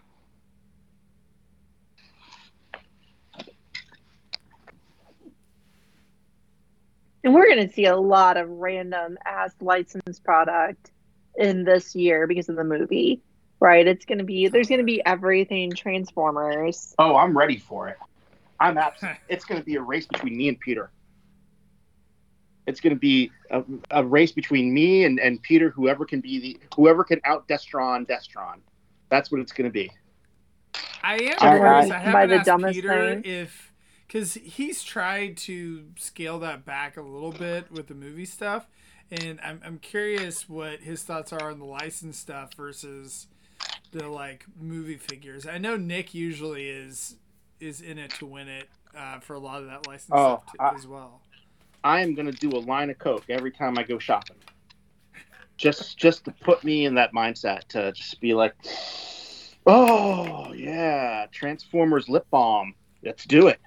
[7.28, 10.92] And we're going to see a lot of random ass licensed product
[11.36, 13.20] in this year because of the movie,
[13.60, 13.86] right?
[13.86, 16.94] It's going to be, there's going to be everything Transformers.
[16.98, 17.98] Oh, I'm ready for it.
[18.58, 19.18] I'm absolutely.
[19.28, 20.90] it's going to be a race between me and Peter.
[22.66, 25.68] It's going to be a, a race between me and, and Peter.
[25.68, 28.60] Whoever can be the whoever can out Destron Destron.
[29.10, 29.90] That's what it's going to be.
[31.02, 31.90] I am curious.
[31.90, 33.22] I- I, haven't by the asked dumbest Peter thing.
[33.26, 33.67] if
[34.08, 38.66] because he's tried to scale that back a little bit with the movie stuff,
[39.12, 43.28] and I'm I'm curious what his thoughts are on the license stuff versus
[43.92, 45.46] the like movie figures.
[45.46, 47.16] I know Nick usually is
[47.60, 50.72] is in it to win it uh, for a lot of that license Oh, stuff
[50.72, 51.20] I- as well.
[51.84, 54.36] I am going to do a line of coke every time I go shopping.
[55.56, 58.54] Just just to put me in that mindset to just be like,
[59.66, 62.74] oh yeah, Transformers lip balm.
[63.04, 63.60] Let's do it.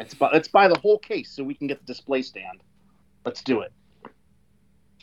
[0.00, 2.62] Let's buy, let's buy the whole case so we can get the display stand.
[3.26, 3.70] Let's do it.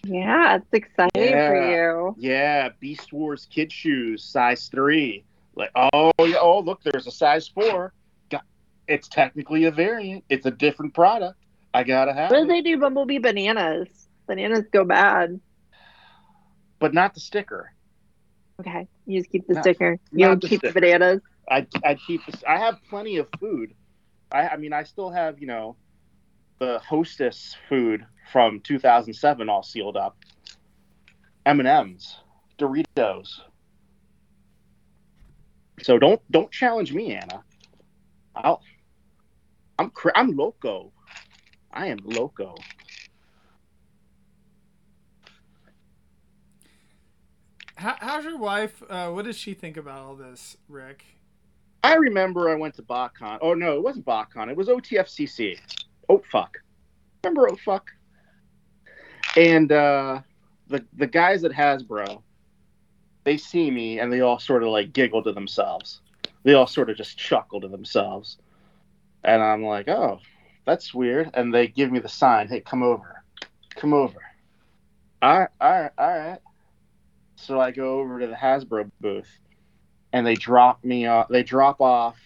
[0.04, 1.48] Yeah, it's exciting Yeah.
[1.50, 2.16] for you.
[2.18, 5.24] Yeah, Beast Wars kid shoes, size three.
[5.56, 7.94] Like, oh yeah, oh look, there's a size four.
[8.32, 8.42] Got,
[8.88, 10.24] it's technically a variant.
[10.30, 11.38] It's a different product.
[11.74, 12.78] I gotta have What it, they do?
[12.80, 13.88] Bumblebee bananas.
[14.28, 15.40] Bananas go bad.
[16.80, 17.72] but not the sticker.
[18.60, 20.00] Okay, you just keep the Not- sticker.
[20.12, 21.22] You don't keep the bananas.
[21.50, 22.44] I I keep this.
[22.48, 23.74] I have plenty of food.
[24.32, 25.76] I I mean, I still have you know,
[26.60, 30.18] the Hostess food from 2007 all sealed up.
[31.46, 32.18] M and M's,
[32.58, 33.40] Doritos.
[35.82, 37.44] So don't don't challenge me, Anna.
[38.36, 38.62] I'll.
[39.80, 40.92] I'm I'm loco.
[41.72, 42.56] I am loco.
[47.76, 48.82] How, how's your wife?
[48.90, 51.06] Uh, what does she think about all this, Rick?
[51.88, 53.38] I remember I went to BotCon.
[53.42, 54.50] Oh no, it wasn't BotCon.
[54.50, 55.58] It was OTFCC.
[56.10, 56.58] Oh fuck.
[57.24, 57.90] Remember oh fuck.
[59.38, 60.20] And uh,
[60.68, 62.22] the the guys at Hasbro,
[63.24, 66.02] they see me and they all sort of like giggle to themselves.
[66.44, 68.38] They all sort of just chuckle to themselves.
[69.24, 70.20] And I'm like, oh,
[70.66, 71.32] that's weird.
[71.36, 73.24] And they give me the sign, hey, come over,
[73.78, 74.20] come over.
[75.22, 76.40] All right, all right, all right.
[77.38, 79.40] So I go over to the Hasbro booth
[80.14, 81.28] and they drop me off.
[81.30, 82.18] They drop off.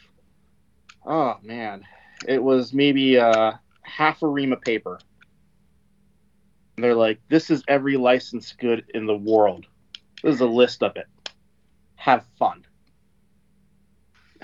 [1.05, 1.85] Oh man,
[2.27, 4.99] it was maybe uh, half a ream of paper.
[6.77, 9.65] And they're like, "This is every licensed good in the world.
[10.23, 11.07] This is a list of it.
[11.95, 12.65] Have fun."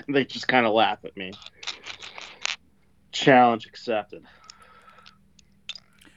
[0.06, 1.32] And they just kind of laugh at me.
[3.12, 4.24] Challenge accepted.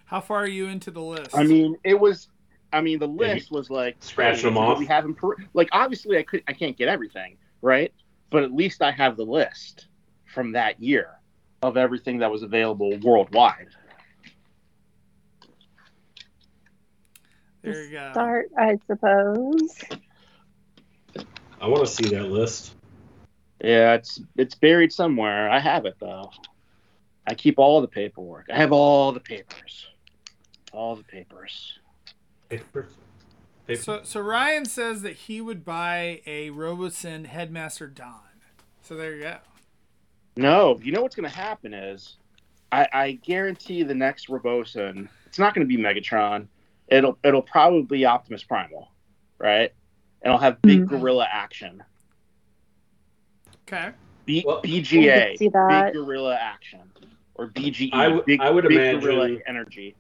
[0.06, 1.36] How far are you into the list?
[1.36, 2.28] I mean, it was.
[2.74, 4.80] I mean, the list was like scratched them what off.
[4.80, 7.94] We have them per- like obviously I could I can't get everything right,
[8.30, 9.88] but at least I have the list
[10.26, 11.10] from that year
[11.62, 13.68] of everything that was available worldwide.
[17.62, 18.10] there you go.
[18.12, 19.78] Start, I suppose.
[21.60, 22.74] I want to see that list.
[23.64, 25.50] Yeah, it's it's buried somewhere.
[25.50, 26.32] I have it though.
[27.28, 28.48] I keep all the paperwork.
[28.52, 29.88] I have all the papers.
[30.74, 31.78] All the papers.
[32.52, 32.88] Paper.
[33.68, 33.82] Paper.
[33.82, 38.20] So, so Ryan says that he would buy a Robosen Headmaster Don.
[38.82, 39.38] So there you go.
[40.36, 42.18] No, you know what's going to happen is,
[42.72, 46.48] I, I guarantee the next Robosen, it's not going to be Megatron.
[46.90, 48.90] It'll it'll probably be Optimus Primal,
[49.38, 49.72] right?
[50.22, 50.88] And it'll have big Mhm.
[50.90, 51.82] gorilla action.
[53.68, 53.92] Okay.
[54.26, 55.94] B, Well- BGA, see that.
[55.94, 56.82] big gorilla action,
[57.36, 59.96] or BGE, I w- big, I would big imagine- gorilla energy.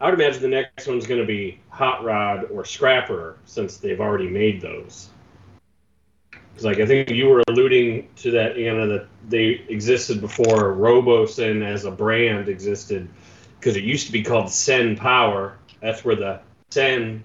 [0.00, 4.00] I would imagine the next one's going to be Hot Rod or Scrapper, since they've
[4.00, 5.08] already made those.
[6.30, 11.64] Because, like, I think you were alluding to that, Anna, that they existed before Robosen
[11.64, 13.08] as a brand existed,
[13.58, 15.56] because it used to be called Sen Power.
[15.80, 16.40] That's where the
[16.70, 17.24] Sen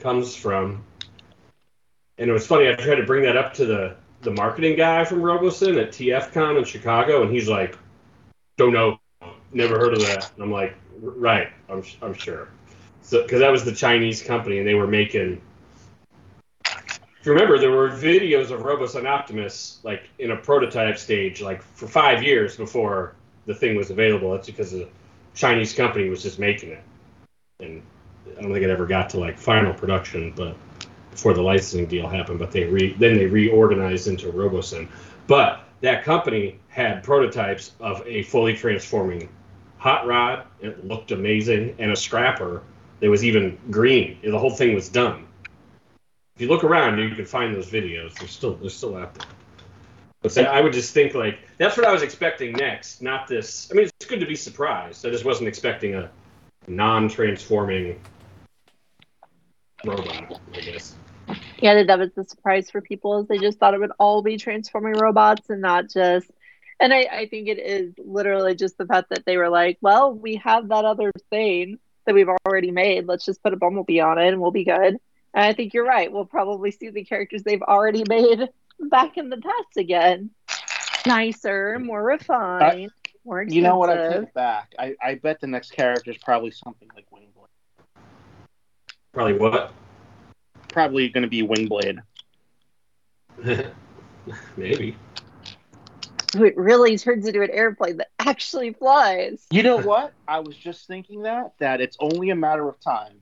[0.00, 0.84] comes from.
[2.18, 2.68] And it was funny.
[2.68, 6.56] I tried to bring that up to the the marketing guy from Robosen at TFCon
[6.56, 7.76] in Chicago, and he's like,
[8.56, 9.00] "Don't know,
[9.52, 11.48] never heard of that." And I'm like, right.
[11.68, 12.48] I'm I'm sure.
[13.02, 15.40] So because that was the Chinese company and they were making.
[16.64, 21.62] If you remember, there were videos of Robosen Optimus like in a prototype stage, like
[21.62, 23.14] for five years before
[23.46, 24.32] the thing was available.
[24.32, 24.88] That's because the
[25.34, 26.82] Chinese company was just making it,
[27.60, 27.82] and
[28.36, 30.56] I don't think it ever got to like final production, but
[31.10, 32.40] before the licensing deal happened.
[32.40, 34.88] But they re then they reorganized into Robosen.
[35.28, 39.28] But that company had prototypes of a fully transforming
[39.82, 40.46] hot rod.
[40.60, 42.62] It looked amazing, and a scrapper
[43.00, 44.16] that was even green.
[44.22, 45.26] The whole thing was done.
[46.36, 48.14] If you look around, you can find those videos.
[48.14, 49.26] They're still they're still out there.
[50.22, 53.68] But I would just think like that's what I was expecting next, not this.
[53.72, 55.04] I mean, it's good to be surprised.
[55.04, 56.08] I just wasn't expecting a
[56.68, 57.98] non-transforming
[59.84, 60.40] robot.
[60.54, 60.94] I guess.
[61.58, 64.36] Yeah, that was the surprise for people is they just thought it would all be
[64.36, 66.30] transforming robots and not just.
[66.80, 70.12] And I, I think it is literally just the fact that they were like, well,
[70.12, 73.06] we have that other thing that we've already made.
[73.06, 74.98] Let's just put a bumblebee on it and we'll be good.
[75.34, 76.12] And I think you're right.
[76.12, 78.48] We'll probably see the characters they've already made
[78.80, 80.30] back in the past again.
[81.06, 82.90] Nicer, more refined,
[83.24, 83.56] more expensive.
[83.56, 83.90] You know what?
[83.90, 84.72] I take back.
[84.78, 88.02] I, I bet the next character is probably something like Wingblade.
[89.12, 89.72] Probably what?
[90.68, 92.02] Probably going to be Wingblade.
[94.56, 94.96] Maybe.
[96.34, 99.46] It really turns into an airplane that actually flies.
[99.50, 100.12] You know what?
[100.26, 103.20] I was just thinking that that it's only a matter of time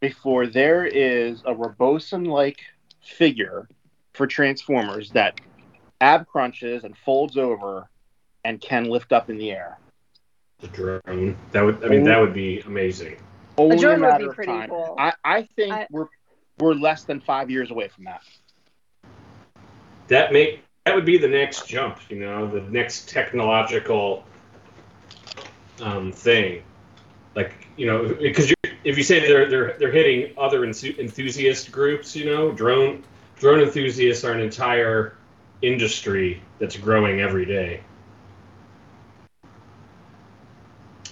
[0.00, 2.60] before there is a Robosen like
[3.02, 3.68] figure
[4.14, 5.40] for Transformers that
[6.00, 7.88] ab crunches and folds over
[8.44, 9.78] and can lift up in the air.
[10.60, 11.36] The drone.
[11.52, 11.84] That would.
[11.84, 13.16] I mean, that would be amazing.
[13.58, 14.68] Only a, drone would matter be of pretty time.
[14.70, 14.94] cool.
[14.98, 16.06] I, I think I- we're
[16.58, 18.22] we're less than five years away from that.
[20.08, 21.98] That make that would be the next jump.
[22.10, 24.24] You know, the next technological
[25.80, 26.62] um, thing.
[27.34, 28.52] Like you know, because
[28.84, 33.02] if you say they're they're they're hitting other enthusiast groups, you know, drone
[33.36, 35.16] drone enthusiasts are an entire
[35.62, 37.80] industry that's growing every day.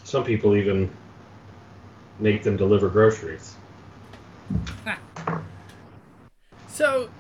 [0.05, 0.91] Some people even
[2.19, 3.57] make them deliver groceries.
[6.69, 7.11] So,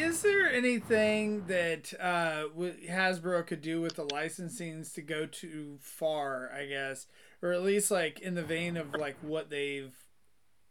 [0.00, 2.44] is there anything that uh,
[2.88, 6.50] Hasbro could do with the licensings to go too far?
[6.54, 7.06] I guess,
[7.42, 9.94] or at least like in the vein of like what they've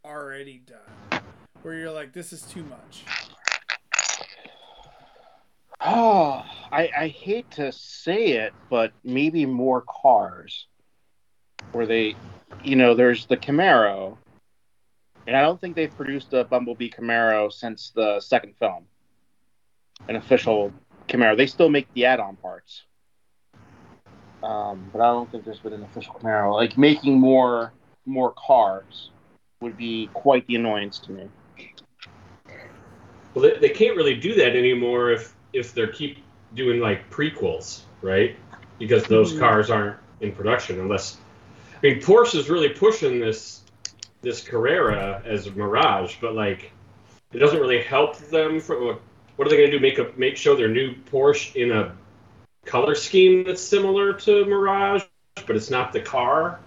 [0.04, 1.22] already done,
[1.62, 3.04] where you're like, this is too much.
[5.80, 10.66] Oh, I, I hate to say it, but maybe more cars.
[11.72, 12.14] Where they,
[12.62, 14.16] you know, there's the Camaro,
[15.26, 18.86] and I don't think they've produced a Bumblebee Camaro since the second film.
[20.06, 20.72] An official
[21.08, 21.36] Camaro.
[21.36, 22.84] They still make the add-on parts,
[24.42, 26.54] um, but I don't think there's been an official Camaro.
[26.54, 27.72] Like making more
[28.06, 29.10] more cars
[29.60, 31.28] would be quite the annoyance to me.
[33.34, 36.18] Well, they, they can't really do that anymore if if they keep
[36.54, 38.36] doing like prequels, right?
[38.78, 39.40] Because those Mhm.
[39.40, 41.18] cars aren't in production unless.
[41.82, 43.62] I mean, Porsche is really pushing this
[44.22, 46.72] this Carrera as a Mirage, but like,
[47.32, 48.60] it doesn't really help them.
[48.60, 48.98] For
[49.38, 49.80] what what are they going to do?
[49.80, 51.94] Make a make show their new Porsche in a
[52.64, 55.04] color scheme that's similar to Mirage,
[55.46, 56.58] but it's not the car.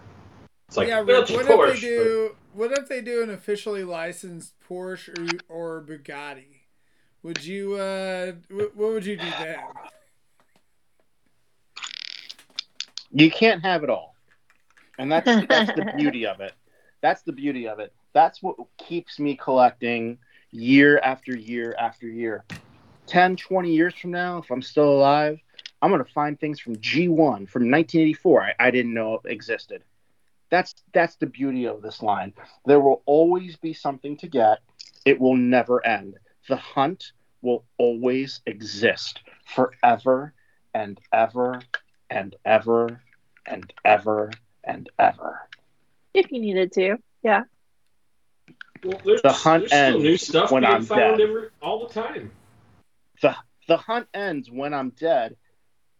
[0.69, 2.35] It's like yeah, well, Rick, it's what Porsche, if they do?
[2.53, 6.61] What if they do an officially licensed Porsche or, or Bugatti?
[7.23, 7.75] Would you?
[7.75, 9.59] Uh, wh- what would you do then?
[13.11, 14.15] You can't have it all.
[14.97, 16.53] And that's that's the beauty of it.
[17.01, 17.91] That's the beauty of it.
[18.13, 20.19] That's what keeps me collecting
[20.51, 22.43] year after year after year.
[23.07, 25.39] 10, 20 years from now, if I'm still alive,
[25.81, 29.83] I'm going to find things from G1 from 1984 I, I didn't know existed.
[30.49, 32.33] That's that's the beauty of this line.
[32.65, 34.59] There will always be something to get.
[35.05, 36.15] It will never end.
[36.47, 40.33] The hunt will always exist forever
[40.73, 41.61] and ever
[42.09, 43.01] and ever
[43.45, 44.31] and ever
[44.63, 45.47] and ever.
[46.13, 46.97] If you needed to.
[47.23, 47.43] Yeah.
[48.83, 51.21] Well, the hunt ends new stuff when I'm dead.
[51.21, 52.31] Every, all the time.
[53.21, 53.35] The
[53.67, 55.35] the hunt ends when I'm dead,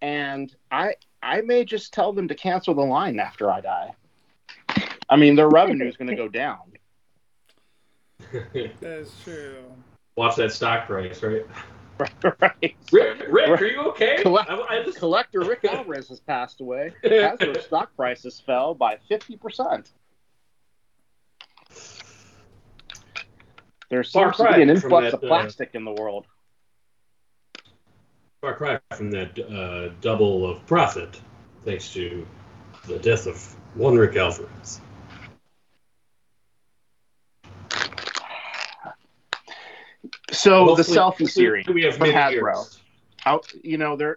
[0.02, 3.92] and I I may just tell them to cancel the line after I die.
[5.10, 6.60] I mean, their revenue is going to go down.
[8.80, 9.64] That's true.
[10.16, 11.46] Watch that stock price, right?
[12.24, 12.76] right.
[12.92, 14.22] Rick, Rick, are you okay?
[14.22, 14.98] Collect- I, I just...
[14.98, 19.92] Collector Rick Alvarez has passed away as stock prices fell by 50%.
[23.92, 26.26] There seems to be an influx that, of uh, plastic in the world.
[28.40, 31.20] far cry from that uh, double of profit,
[31.66, 32.26] thanks to
[32.88, 33.38] the death of
[33.76, 34.80] one Rick Alvarez.
[40.32, 42.80] So the selfie series We have from Hasbro.
[43.26, 44.16] Out, you know, they're.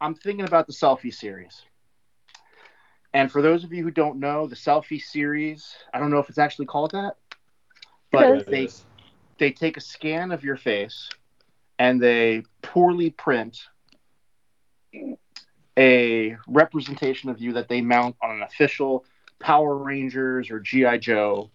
[0.00, 1.62] I'm thinking about the selfie series.
[3.14, 6.28] And for those of you who don't know, the selfie series, I don't know if
[6.28, 7.16] it's actually called that,
[8.10, 8.68] but they
[9.38, 11.08] they take a scan of your face
[11.78, 13.58] and they poorly print
[15.78, 19.04] a representation of you that they mount on an official
[19.38, 21.50] Power Rangers or GI Joe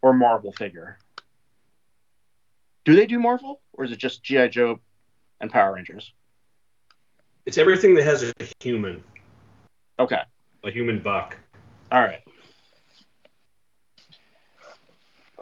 [0.00, 0.98] or Marvel figure.
[2.86, 4.80] Do they do Marvel or is it just GI Joe
[5.40, 6.12] and Power Rangers?
[7.44, 9.02] It's everything that has a human,
[9.98, 10.20] Okay.
[10.64, 11.36] a human buck.
[11.92, 12.20] All right.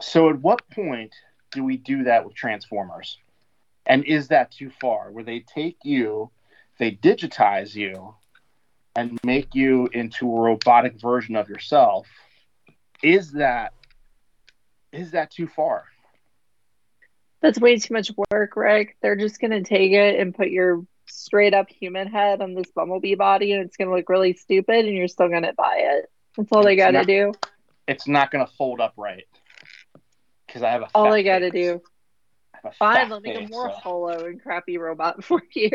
[0.01, 1.13] So, at what point
[1.51, 3.17] do we do that with Transformers?
[3.85, 5.11] And is that too far?
[5.11, 6.29] Where they take you,
[6.77, 8.13] they digitize you,
[8.95, 12.07] and make you into a robotic version of yourself?
[13.03, 13.73] Is that
[14.91, 15.85] is that too far?
[17.41, 18.97] That's way too much work, Rick.
[19.01, 23.15] They're just gonna take it and put your straight up human head on this bumblebee
[23.15, 26.09] body, and it's gonna look really stupid, and you're still gonna buy it.
[26.37, 27.33] That's all they gotta not- do.
[27.87, 29.25] It's not going to fold up right
[30.49, 30.87] because I have a.
[30.95, 31.67] All I gotta face.
[31.67, 31.81] do.
[32.53, 35.41] I have a Fine, fat they'll make a more so- hollow and crappy robot for
[35.53, 35.71] you.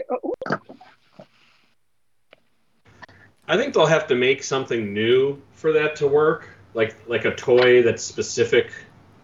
[3.46, 7.34] I think they'll have to make something new for that to work, like like a
[7.34, 8.72] toy that's specific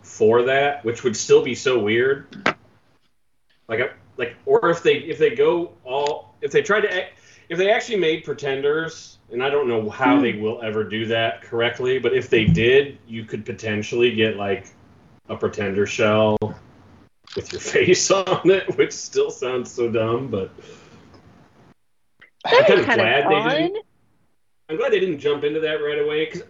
[0.03, 2.55] for that, which would still be so weird.
[3.69, 7.13] Like a, like, or if they if they go all if they try to ac-
[7.49, 10.43] if they actually made pretenders, and I don't know how they hmm.
[10.43, 14.67] will ever do that correctly, but if they did, you could potentially get like
[15.31, 16.37] a pretender shell
[17.37, 20.51] with your face on it, which still sounds so dumb, but
[22.45, 23.85] I'm kind of glad they didn't.
[24.69, 26.43] I'm glad they didn't jump into that right away because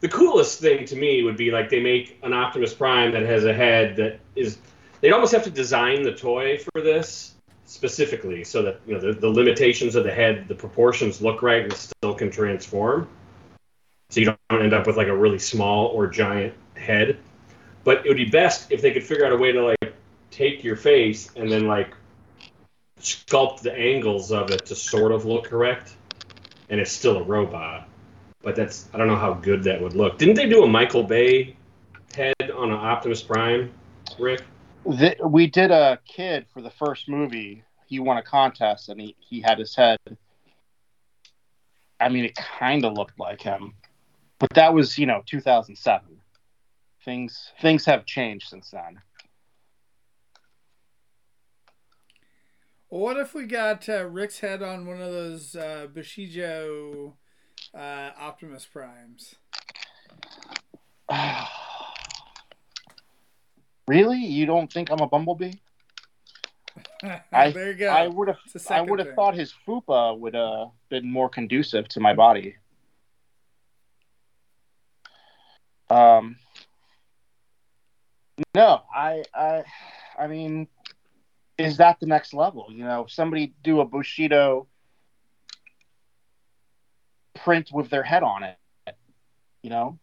[0.00, 3.44] the coolest thing to me would be like they make an Optimus Prime that has
[3.44, 4.58] a head that is.
[5.00, 7.34] They'd almost have to design the toy for this
[7.66, 11.64] specifically so that you know the, the limitations of the head, the proportions look right,
[11.64, 13.08] and still can transform.
[14.10, 17.18] So you don't end up with like a really small or giant head.
[17.86, 19.94] But it would be best if they could figure out a way to like
[20.32, 21.94] take your face and then like
[23.00, 25.94] sculpt the angles of it to sort of look correct
[26.68, 27.88] and it's still a robot.
[28.42, 30.18] But that's I don't know how good that would look.
[30.18, 31.54] Didn't they do a Michael Bay
[32.12, 33.72] head on an Optimus Prime,
[34.18, 34.42] Rick?
[34.84, 37.62] The, we did a kid for the first movie.
[37.86, 40.00] He won a contest and he, he had his head.
[42.00, 43.74] I mean, it kind of looked like him,
[44.40, 46.15] but that was you know 2007.
[47.06, 49.00] Things things have changed since then.
[52.90, 57.12] Well, what if we got uh, Rick's head on one of those uh, Bishojo
[57.72, 59.36] uh, Optimus Primes?
[63.86, 65.52] really, you don't think I'm a bumblebee?
[67.32, 67.88] I- there you go.
[67.88, 68.38] I would have
[68.68, 72.56] I would have thought his fupa would have been more conducive to my body.
[75.88, 76.36] Um,
[78.54, 79.64] no, I, I,
[80.18, 80.68] I mean,
[81.58, 82.66] is that the next level?
[82.70, 84.66] You know, somebody do a Bishojo
[87.34, 88.56] print with their head on it,
[89.62, 89.98] you know,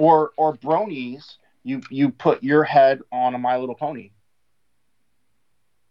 [0.00, 1.36] or or bronies.
[1.62, 4.10] You you put your head on a My Little Pony,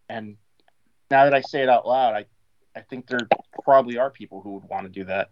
[0.10, 0.38] and
[1.10, 2.26] now that I say it out loud, I
[2.76, 3.28] I think there
[3.64, 5.32] probably are people who would want to do that.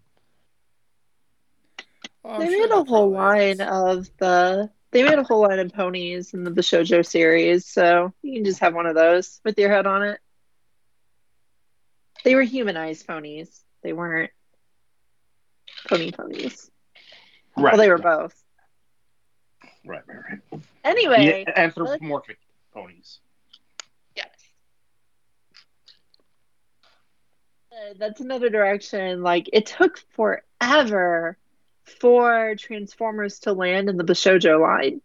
[2.24, 3.59] Oh, they sure made a whole probably is.
[3.59, 4.70] line of the.
[4.92, 8.46] They made a whole line of ponies in the the Bishojo series, so you can
[8.46, 10.20] just have one of those with your head on it.
[12.24, 13.64] They were humanized ponies.
[13.84, 14.32] They weren't
[15.88, 16.70] pony ponies.
[17.58, 17.74] Right.
[17.74, 18.36] Well, they were both.
[19.86, 20.62] Right, right, right.
[20.84, 22.38] Anyway, Yeah, anthropomorphic
[22.74, 23.20] ponies.
[24.16, 24.30] yes.
[27.72, 29.24] Uh, That's another direction.
[29.24, 31.38] Like it took forever
[31.86, 35.01] for Transformers to land in the Bishojo line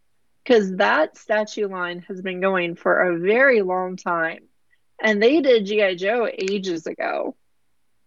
[0.47, 4.45] because that statue line has been going for a very long time,
[5.01, 7.37] and they did GI Joe ages ago.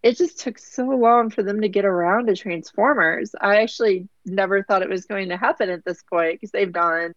[0.01, 3.36] It just took so long for them to get around to Transformers.
[3.39, 7.11] I actually never thought it was going to happen at this point because they've done,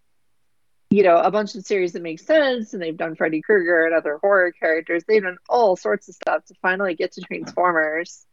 [0.90, 3.94] you know, a bunch of series that make sense, and they've done Freddy Krueger and
[3.94, 5.04] other horror characters.
[5.06, 8.26] They've done all sorts of stuff to finally get to Transformers.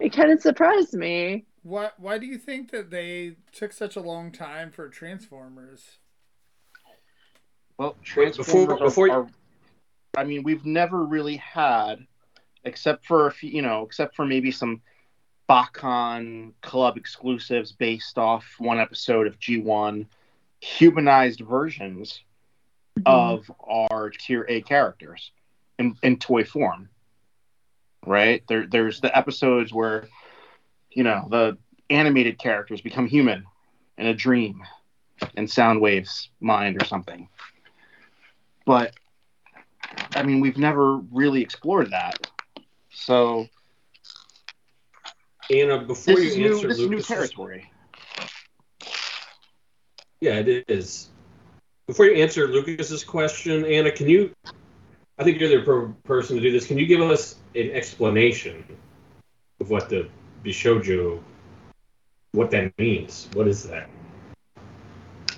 [0.00, 1.44] It kind of surprised me.
[1.66, 5.98] Why, why do you think that they took such a long time for Transformers?
[7.76, 9.28] Well, Transformers before- before you- are,
[10.16, 12.06] I mean, we've never really had,
[12.62, 14.80] except for a few, you know, except for maybe some
[15.48, 20.06] BotCon club exclusives based off one episode of G1,
[20.60, 22.22] humanized versions
[22.96, 23.08] mm-hmm.
[23.08, 25.32] of our tier A characters
[25.80, 26.90] in, in toy form.
[28.06, 28.44] Right?
[28.46, 30.08] There there's the episodes where,
[30.96, 31.58] you know, the
[31.90, 33.44] animated characters become human
[33.98, 34.62] in a dream
[35.34, 37.28] in Soundwave's mind or something.
[38.64, 38.94] But
[40.14, 42.30] I mean we've never really explored that.
[42.90, 43.46] So
[45.50, 47.70] Anna, before this you is new answer this is new territory.
[50.20, 51.10] Yeah, it is.
[51.86, 54.32] Before you answer Lucas's question, Anna, can you?
[55.18, 56.66] I think you're the per- person to do this.
[56.66, 58.64] Can you give us an explanation
[59.60, 60.08] of what the
[60.46, 61.20] bishojo,
[62.32, 63.28] what that means?
[63.34, 63.88] What is that?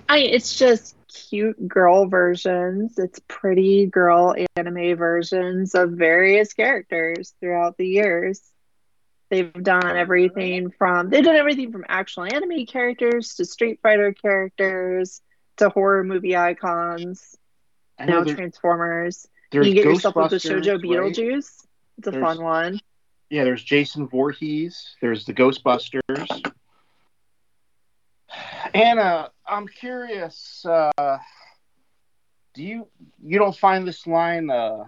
[0.08, 2.98] I it's just cute girl versions.
[2.98, 8.40] It's pretty girl anime versions of various characters throughout the years.
[9.30, 15.20] They've done everything from they've done everything from actual anime characters to Street Fighter characters
[15.58, 17.36] to horror movie icons.
[17.98, 19.26] Now Transformers.
[19.52, 20.82] you can get yourself with the Ghostbusters, Shoujo right?
[21.14, 21.66] Beetlejuice.
[21.98, 22.80] It's a There's- fun one.
[23.30, 24.96] Yeah, there's Jason Voorhees.
[25.00, 26.52] There's the Ghostbusters.
[28.74, 30.64] Anna, I'm curious.
[30.64, 31.18] Uh,
[32.54, 32.88] do you
[33.22, 34.84] you don't find this line, uh,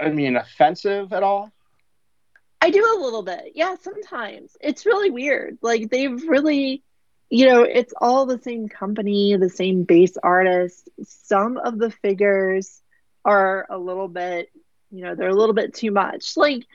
[0.00, 1.52] I mean, offensive at all?
[2.60, 3.52] I do a little bit.
[3.54, 4.56] Yeah, sometimes.
[4.60, 5.58] It's really weird.
[5.62, 6.82] Like they've really
[7.30, 10.88] you know, it's all the same company, the same base artist.
[11.02, 12.80] Some of the figures
[13.24, 14.50] are a little bit,
[14.94, 16.36] you know, they're a little bit too much.
[16.36, 16.66] Like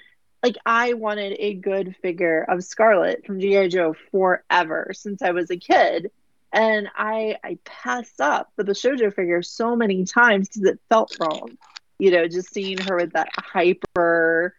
[0.43, 3.67] like I wanted a good figure of Scarlett from G.I.
[3.69, 6.11] Joe forever since I was a kid.
[6.51, 11.15] And I I passed up for the Bishojo figure so many times because it felt
[11.19, 11.57] wrong.
[11.97, 14.55] You know, just seeing her with that hyper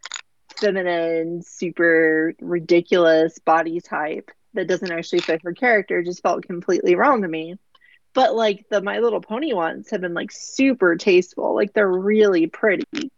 [0.56, 7.22] feminine, super ridiculous body type that doesn't actually fit her character just felt completely wrong
[7.22, 7.58] to me.
[8.12, 11.54] But like the My Little Pony ones have been like super tasteful.
[11.54, 13.10] Like they're really pretty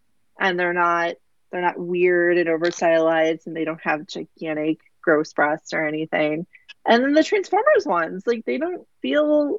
[0.43, 1.15] and they're not
[1.51, 6.47] they're not weird and over stylized and they don't have gigantic gross breasts or anything.
[6.87, 9.59] And then the Transformers ones, like they don't feel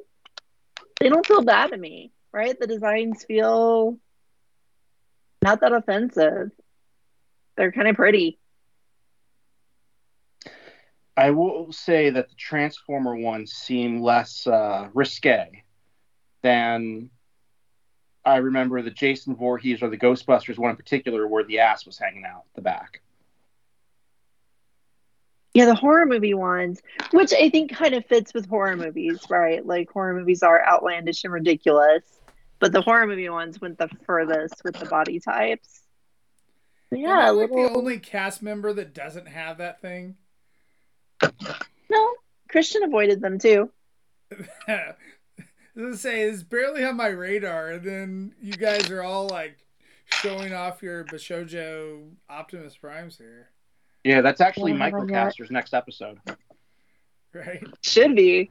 [1.00, 2.58] they don't feel bad to me, right?
[2.58, 3.98] The designs feel
[5.42, 6.50] not that offensive.
[7.56, 8.38] They're kind of pretty.
[11.16, 15.62] I will say that the Transformer ones seem less uh, risque
[16.42, 17.10] than
[18.24, 21.98] I remember the Jason Voorhees or the Ghostbusters one in particular, where the ass was
[21.98, 23.00] hanging out the back.
[25.52, 26.80] Yeah, the horror movie ones,
[27.12, 29.64] which I think kind of fits with horror movies, right?
[29.64, 32.02] Like horror movies are outlandish and ridiculous,
[32.58, 35.82] but the horror movie ones went the furthest with the body types.
[36.90, 37.68] Yeah, Am I a like little.
[37.68, 40.16] the only cast member that doesn't have that thing.
[41.90, 42.10] No,
[42.48, 43.70] Christian avoided them too.
[45.76, 49.26] I was gonna say it's barely on my radar, and then you guys are all
[49.28, 49.58] like
[50.06, 53.48] showing off your Bishojo Optimus Primes here,
[54.04, 54.90] Yeah, that's actually Yeah, I.
[54.92, 56.18] Microcaster's next episode.
[57.32, 57.64] right?
[57.82, 58.50] Should be.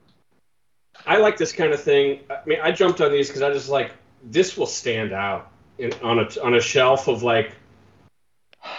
[1.05, 2.19] I like this kind of thing.
[2.29, 3.93] I mean, I jumped on these because I just like
[4.23, 7.55] this will stand out in, on a on a shelf of like.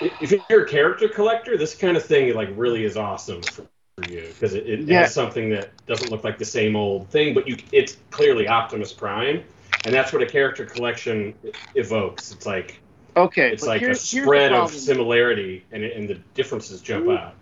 [0.00, 3.66] If you're a character collector, this kind of thing like really is awesome for,
[3.96, 5.02] for you because it, it Yeah.
[5.02, 8.92] has something that doesn't look like the same old thing, but you it's clearly Optimus
[8.92, 9.44] Prime,
[9.84, 11.34] and that's what a character collection
[11.74, 12.32] evokes.
[12.32, 12.80] It's like
[13.16, 17.16] Okay, it's like here's, a spread of similarity, and it, and the differences jump mm-hmm.
[17.16, 17.34] out.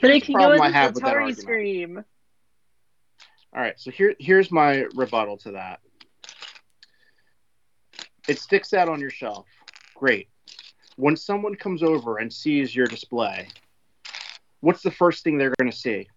[0.00, 1.38] But Here's it the can go problem with I the have with that Atari argument.
[1.38, 2.04] Scream.
[3.52, 5.80] All right, so here here's my rebuttal to that.
[8.28, 9.46] It sticks out on your shelf.
[9.96, 10.28] Great.
[10.94, 13.48] When someone comes over and sees your display,
[14.60, 16.08] what's the first thing they're going to see?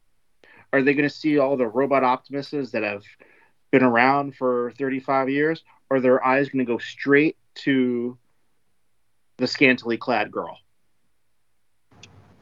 [0.72, 3.04] Are they going to see all the robot optimists that have
[3.72, 5.64] been around for 35 years?
[5.89, 8.18] Or their eyes going to go straight to
[9.38, 10.58] the scantily clad girl?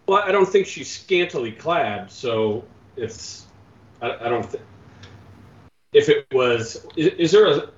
[0.07, 2.63] Well, I don't think she's scantily clad, so
[2.95, 3.45] it's
[4.01, 4.45] I, I don't.
[4.45, 4.63] think
[5.93, 7.69] if it was, is, is there a?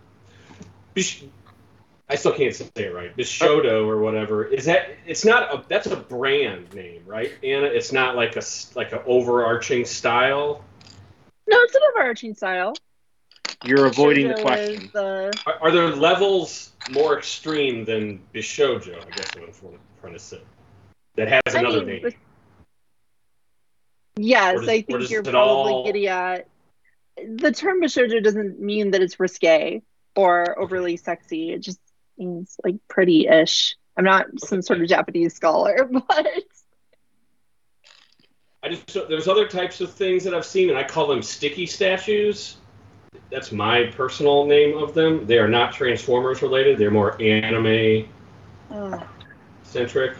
[2.13, 3.15] Bish- I still can't say it right.
[3.17, 4.45] Bishoto or whatever.
[4.45, 4.89] Is that?
[5.05, 5.63] It's not a.
[5.67, 7.65] That's a brand name, right, Anna?
[7.65, 8.41] It's not like a
[8.75, 10.63] like a overarching style.
[11.47, 12.73] No, it's an overarching style.
[13.65, 14.83] You're avoiding the question.
[14.85, 18.95] is the- Are, are there levels more extreme than Bishojo?
[19.01, 20.41] I guess what I'm trying to say.
[21.15, 21.99] That has I another mean, name.
[22.03, 22.13] but-
[24.17, 26.47] Yes, does- I think you're it probably all- getting at
[27.37, 29.81] the term bishojo doesn't mean that it's risque
[30.15, 31.51] or overly sexy.
[31.51, 31.79] It just
[32.17, 33.75] means like pretty-ish.
[33.97, 36.27] I'm not some sort of Japanese scholar, but
[38.63, 41.65] I just there's other types of things that I've seen, and I call them sticky
[41.65, 42.57] statues.
[43.29, 45.25] That's my personal name of them.
[45.27, 46.77] They are not Transformers related.
[46.77, 48.07] They're more anime
[48.71, 49.03] Ugh,
[49.63, 50.15] centric.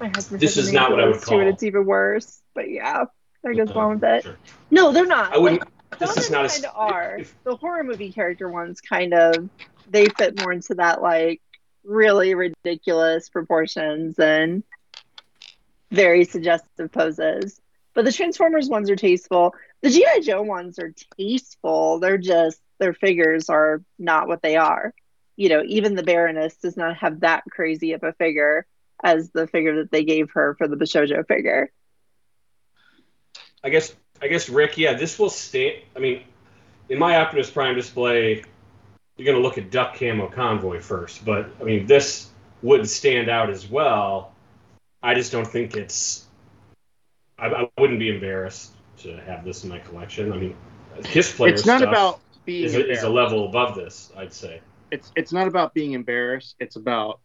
[0.00, 2.40] my husband This is not what I would call- and it's even worse.
[2.54, 3.04] But yeah,
[3.42, 4.22] there goes one with it.
[4.24, 4.36] sure.
[4.70, 5.32] No, they're not.
[5.32, 5.60] I wouldn't.
[5.90, 6.48] Like, This is not them a.
[6.50, 7.16] kind of are.
[7.18, 9.48] if- the horror movie character ones kind of
[9.90, 11.40] they fit more into that like
[11.84, 14.62] really ridiculous proportions and
[15.90, 17.60] very suggestive poses.
[17.94, 19.54] But the Transformers ones are tasteful.
[19.80, 21.98] The GI Joe ones are tasteful.
[21.98, 24.94] They're just their figures are not what they are.
[25.36, 28.66] You know, even the Baroness does not have that crazy of a figure
[29.02, 31.70] as the figure that they gave her for the Bishojo figure.
[33.62, 33.94] I guess.
[34.20, 34.78] I guess Rick.
[34.78, 35.84] Yeah, this will stay.
[35.94, 36.22] I mean,
[36.88, 38.42] in my Optimus Prime display,
[39.18, 42.30] you're going to look at Duck Camo Convoy first, but I mean, this
[42.62, 44.32] would stand out as well.
[45.02, 46.24] I just don't think it's.
[47.38, 50.32] I, I wouldn't be embarrassed to have this in my collection.
[50.32, 50.56] I mean,
[51.02, 53.32] Kiss player It's not about being is a, is a embarrassed.
[53.32, 54.60] level above this, I'd say.
[54.90, 56.56] it's it's not about being embarrassed.
[56.60, 57.20] It's about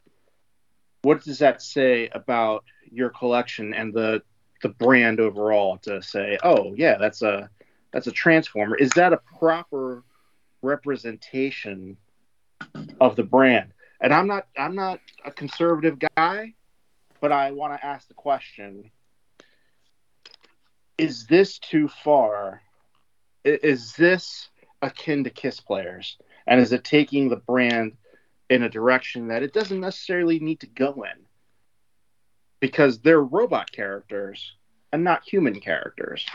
[1.03, 4.21] what does that say about your collection and the
[4.61, 7.49] the brand overall to say, oh yeah, that's a
[7.91, 8.75] that's a transformer.
[8.75, 10.03] Is that a proper
[10.63, 11.97] representation
[12.99, 13.73] of the brand?
[14.01, 16.53] And I'm not I'm not a conservative guy,
[17.21, 18.91] but I want to ask the question:
[20.97, 22.61] Is this too far?
[23.43, 24.49] Is this
[24.81, 26.17] akin to Kiss players?
[26.47, 27.93] and is it taking the brand
[28.49, 31.25] in a direction that it doesn't necessarily need to go in
[32.59, 34.53] because they're robot characters
[34.91, 36.25] and not human characters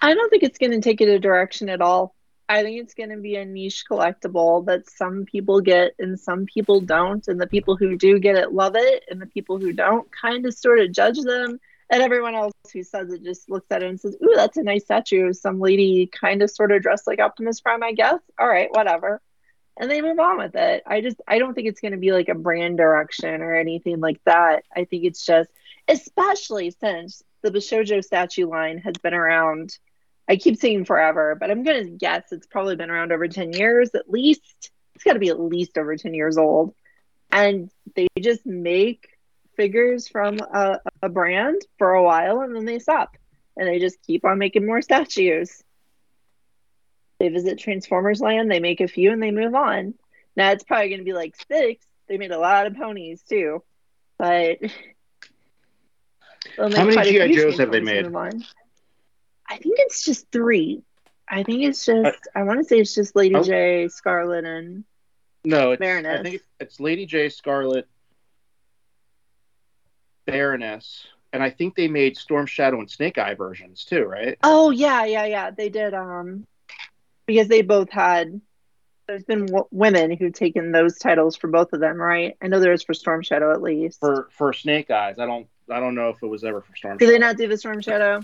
[0.00, 2.14] I don't think it's going to take it a direction at all.
[2.48, 6.46] I think it's going to be a niche collectible that some people get and some
[6.46, 7.26] people don't.
[7.28, 9.04] And the people who do get it love it.
[9.10, 11.60] And the people who don't kind of sort of judge them.
[11.90, 14.62] And everyone else who says it just looks at it and says, Ooh, that's a
[14.62, 18.20] nice statue of some lady kind of sort of dressed like Optimus Prime, I guess.
[18.38, 19.20] All right, whatever.
[19.78, 20.82] And they move on with it.
[20.86, 24.00] I just, I don't think it's going to be like a brand direction or anything
[24.00, 24.64] like that.
[24.74, 25.50] I think it's just,
[25.86, 29.78] especially since the Bishojo statue line has been around
[30.28, 33.54] I keep saying forever, but I'm going to guess it's probably been around over 10
[33.54, 34.70] years at least.
[34.94, 36.74] It's got to be at least over 10 years old.
[37.30, 39.08] And they just make
[39.56, 43.16] figures from a, a brand for a while and then they stop.
[43.56, 45.62] And they just keep on making more statues.
[47.18, 49.94] They visit Transformers Land, they make a few, and they move on.
[50.36, 51.84] Now it's probably going to be like six.
[52.06, 53.62] They made a lot of ponies too.
[54.18, 54.58] But.
[56.56, 57.32] How many G.I.
[57.32, 58.06] Joes have they made?
[59.48, 60.82] I think it's just three.
[61.28, 62.18] I think it's just.
[62.34, 63.40] I, want to say it's just Lady Oh.
[63.42, 64.84] Jaye, Scarlett, and
[65.44, 66.20] no it's, Baroness.
[66.20, 67.86] i think it's lady jaye scarlett
[70.26, 74.70] baroness and i think they made storm shadow and snake eye versions too right oh
[74.70, 75.50] yeah, yeah, yeah.
[75.50, 75.94] They did.
[75.94, 76.46] Um,
[77.26, 78.40] because they both had.
[79.06, 82.36] There's been w- women who've taken those titles for both of them, right?
[82.42, 84.00] I know there is for Storm Shadow at least.
[84.00, 86.98] for for snake eyes i don't i don't know if it was ever for storm
[86.98, 88.20] Do they not do the Storm Shadow?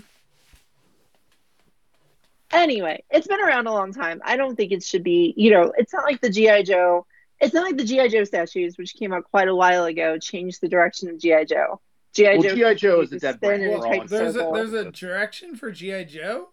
[2.65, 4.19] Anyway, it's been around a long time.
[4.25, 6.63] I don't think it should be, you know, it's not like the G.I.
[6.63, 7.05] Joe.
[7.39, 8.07] It's not like the G.I.
[8.07, 11.45] Joe statues, which came out quite a while ago, changed the direction of G.I.
[11.45, 11.79] Joe.
[12.15, 12.37] G.I.
[12.37, 12.73] well Joe.
[12.73, 14.73] gi joe is a dead brand in a we're all tight on There's a, there's
[14.73, 16.49] a direction for GI Joe.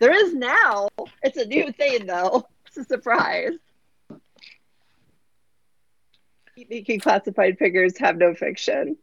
[0.00, 0.90] There is now.
[1.22, 2.46] It's a new thing, though.
[2.66, 3.54] It's a surprise.
[6.54, 8.98] Keep Making classified figures have no fiction.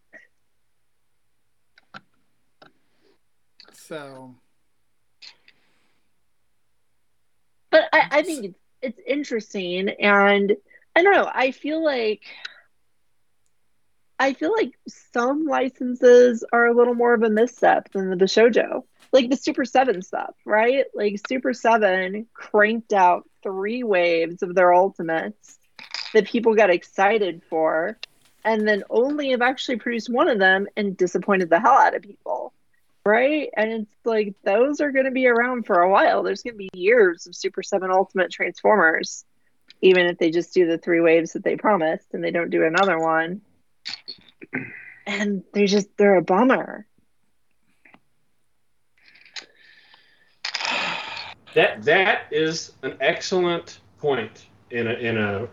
[3.73, 4.35] So
[7.95, 10.55] I, I think it's it's interesting and
[10.95, 12.21] I don't know, I feel like
[14.17, 18.83] I feel like some licenses are a little more of a misstep than the Bishojo.
[19.11, 20.85] Like the Super 7 stuff, right?
[20.93, 25.57] Like Super 7 cranked out three waves of their ultimates
[26.13, 27.97] that people got excited for,
[28.43, 32.01] and then only have actually produced one of them and disappointed the hell out of
[32.01, 32.53] people
[33.05, 33.49] right?
[33.55, 36.23] And it's like those are going to be around for a while.
[36.23, 39.23] There's going to be years of Super 7 Ultimate Transformers,
[39.81, 42.65] even if they just do the three waves that they promised and they don't do
[42.65, 43.41] another one.
[45.05, 46.87] And they're just, they're a bummer.
[51.53, 55.47] That that is an excellent point in a in a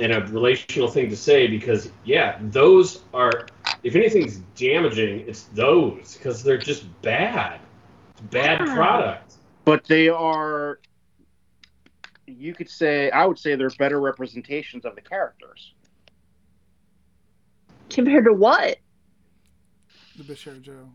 [0.00, 3.46] in a relational thing to say because yeah, those are
[3.82, 7.60] if anything's damaging, it's those because they're just bad.
[8.12, 8.74] It's bad Yeah.
[8.74, 9.34] product.
[9.64, 10.80] but they are
[12.26, 15.74] you could say i would say they're better representations of the characters
[17.90, 18.78] Compared to what?
[20.16, 20.88] the Bishojo.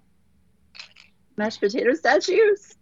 [1.37, 2.75] Mashed potato statues.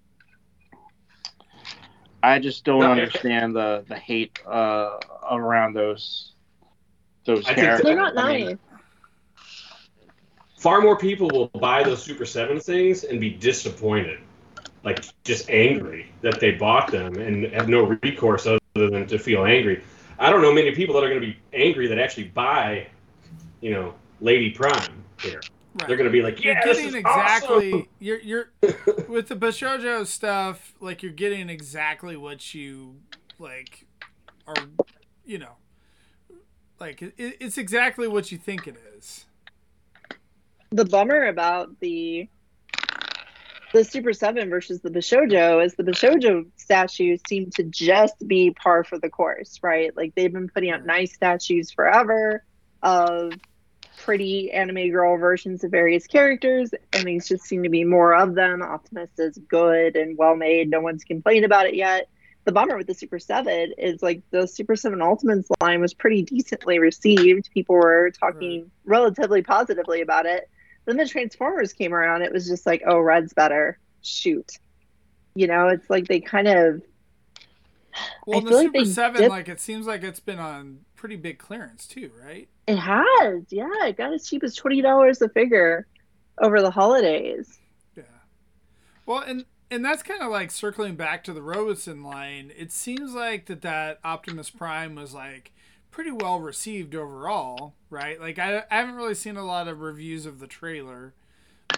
[2.21, 2.91] I just don't No.
[2.91, 4.99] understand the the hate uh,
[5.31, 6.33] around those
[7.25, 7.85] those I think characters.
[7.85, 8.57] They're not I mean, nice.
[10.63, 14.21] Far more people will buy those Super Seven things and be disappointed,
[14.85, 19.43] like just angry that they bought them and have no recourse other than to feel
[19.43, 19.83] angry.
[20.19, 22.87] I don't know many people that are going to be angry that actually buy,
[23.59, 25.41] you know, Lady Prime here.
[25.73, 25.89] Right.
[25.89, 27.87] They're going to be like, yeah, you're getting is exactly awesome.
[27.99, 28.51] you're you're
[29.09, 32.95] with the Bashojo stuff, like you're getting exactly what you
[33.37, 33.85] like
[34.47, 34.55] are
[35.25, 35.55] you know
[36.79, 39.25] like it, it's exactly what you think it is.
[40.73, 42.27] The bummer about the
[43.73, 48.83] the Super Seven versus the Bishojo is the Bishojo statues seem to just be par
[48.83, 49.95] for the course, right?
[49.95, 52.43] Like they've been putting out nice statues forever
[52.83, 53.33] of
[53.97, 58.35] pretty anime girl versions of various characters, and these just seem to be more of
[58.35, 58.61] them.
[58.61, 60.69] Optimus is good and well made.
[60.69, 62.09] No one's complained about it yet.
[62.45, 66.23] The bummer with the Super 7 is like the Super 7 Ultimates line was pretty
[66.23, 67.49] decently received.
[67.53, 70.49] People were talking relatively positively about it.
[70.85, 73.79] Then the Transformers came around, it was just like, oh, red's better.
[74.01, 74.57] Shoot.
[75.35, 76.81] You know, it's like they kind of
[78.25, 80.85] Well, I the feel like Super they Seven, like it seems like it's been on
[80.95, 82.49] pretty big clearance too, right?
[82.67, 85.87] it has, yeah, it got as cheap as twenty dollars a figure
[86.39, 87.59] over the holidays.
[87.95, 88.03] Yeah.
[89.05, 92.51] Well, and and that's kind of like circling back to the Robosen line.
[92.55, 95.52] It seems like that that Optimus Prime was like
[95.93, 98.19] pretty well received overall, right?
[98.19, 101.13] Like I, I haven't really seen a lot of reviews of the trailer,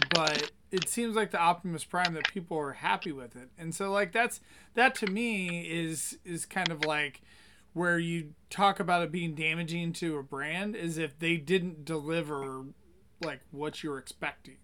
[0.10, 3.50] but it seems like the Optimus Prime that people are happy with it.
[3.60, 4.40] And so like that's
[4.74, 7.22] that to me is is kind of like
[7.74, 12.64] where you talk about it being damaging to a brand is if they didn't deliver
[13.22, 14.58] like what you're expecting.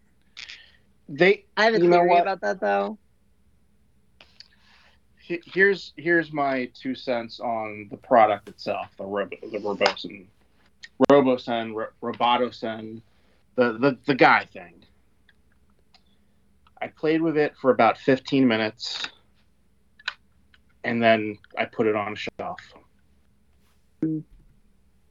[1.09, 2.21] they I have a know theory what?
[2.21, 2.97] about that though.
[5.32, 10.25] He- here's here's my two cents on the product itself, the Robo, the Robosen,
[11.09, 13.01] Robosen, Ro- Robotosen,
[13.55, 14.84] the, the the guy thing.
[16.82, 19.07] I played with it for about 15 minutes,
[20.84, 22.59] and then I put it on a shelf.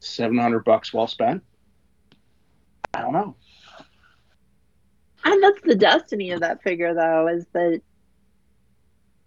[0.00, 1.44] 700 bucks well spent.
[2.92, 3.36] I don't know.
[5.24, 7.82] And that's the destiny of that figure, though, is that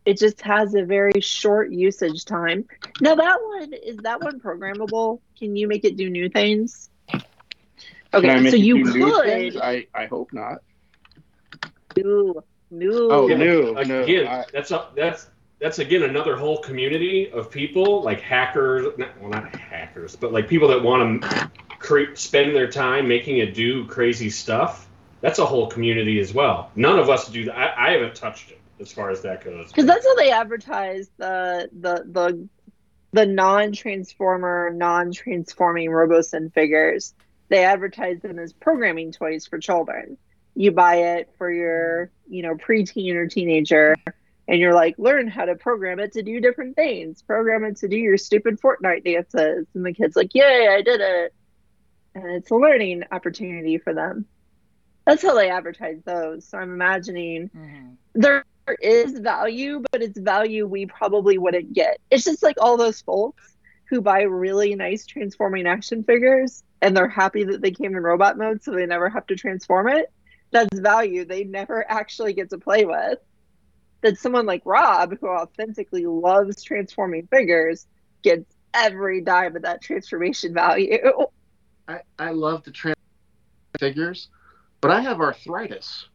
[0.05, 2.65] it just has a very short usage time.
[2.99, 5.19] Now, that one is that one programmable?
[5.37, 6.89] Can you make it do new things?
[8.13, 9.53] Okay, so you do new things?
[9.53, 10.59] could I, I hope not.
[11.95, 13.09] do new.
[13.11, 15.27] Oh, Yeah, no, like, no, again, I- that's a, that's
[15.59, 18.85] that's again another whole community of people like hackers.
[18.97, 23.37] Not, well, not hackers, but like people that want to cre- spend their time making
[23.37, 24.89] it do crazy stuff.
[25.21, 26.69] That's a whole community as well.
[26.75, 27.57] None of us do that.
[27.57, 29.67] I, I haven't touched it as far as that goes.
[29.69, 32.49] because that's how they advertise the the the
[33.13, 37.13] the non-transformer, non-transforming Robosen figures.
[37.49, 40.17] They advertise them as programming toys for children.
[40.55, 43.95] You buy it for your, you know, preteen or teenager,
[44.47, 47.21] and you're like, learn how to program it to do different things.
[47.23, 51.01] Program it to do your stupid Fortnite dances, and the kid's like, "Yay, I did
[51.01, 51.33] it!"
[52.15, 54.25] And it's a learning opportunity for them.
[55.05, 56.47] That's how they advertise those.
[56.47, 57.89] So I'm imagining Mm-hmm.
[58.15, 58.45] there
[58.81, 61.99] is value, but it's value we probably wouldn't get.
[62.09, 63.55] It's just like all those folks
[63.89, 68.37] who buy really nice transforming action figures and they're happy that they came in robot
[68.37, 70.11] mode so they never have to transform it.
[70.51, 73.19] That's value they never actually get to play with.
[74.01, 77.87] That someone like Rob, who authentically loves transforming figures,
[78.21, 80.97] gets every dime of that transformation value.
[81.87, 82.97] I, I love the trans
[83.79, 84.29] figures,
[84.81, 86.07] but I have arthritis.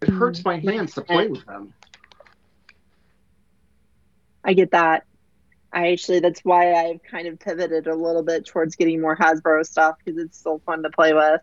[0.00, 0.68] It hurts my mm-hmm.
[0.68, 1.72] hands to play with them.
[4.44, 5.04] I get that.
[5.72, 9.66] I actually, that's why I've kind of pivoted a little bit towards getting more Hasbro
[9.66, 11.40] stuff because it's still fun to play with.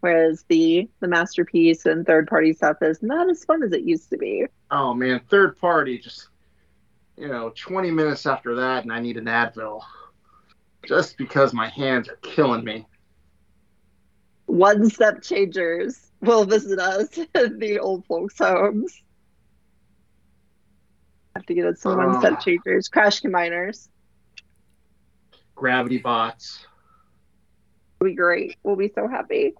[0.00, 4.10] Whereas the the masterpiece and third party stuff is not as fun as it used
[4.10, 4.46] to be.
[4.70, 6.28] Oh man, third party just
[7.16, 9.82] you know, 20 minutes after that and I need an Advil.
[10.86, 12.86] Just because my hands are killing me.
[14.46, 19.02] One step changers will visit us at the old folks' homes.
[21.36, 22.40] Have to get us some one step Ah.
[22.40, 23.88] changers, crash combiners.
[25.54, 26.66] Gravity bots.
[28.00, 28.56] It'll be great.
[28.62, 29.54] We'll be so happy.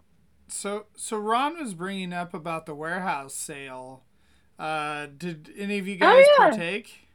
[0.49, 4.05] So, so Ron was bringing up about the warehouse sale.
[4.59, 6.49] Uh, did any of you guys Oh, guys yeah.
[6.51, 7.09] partake?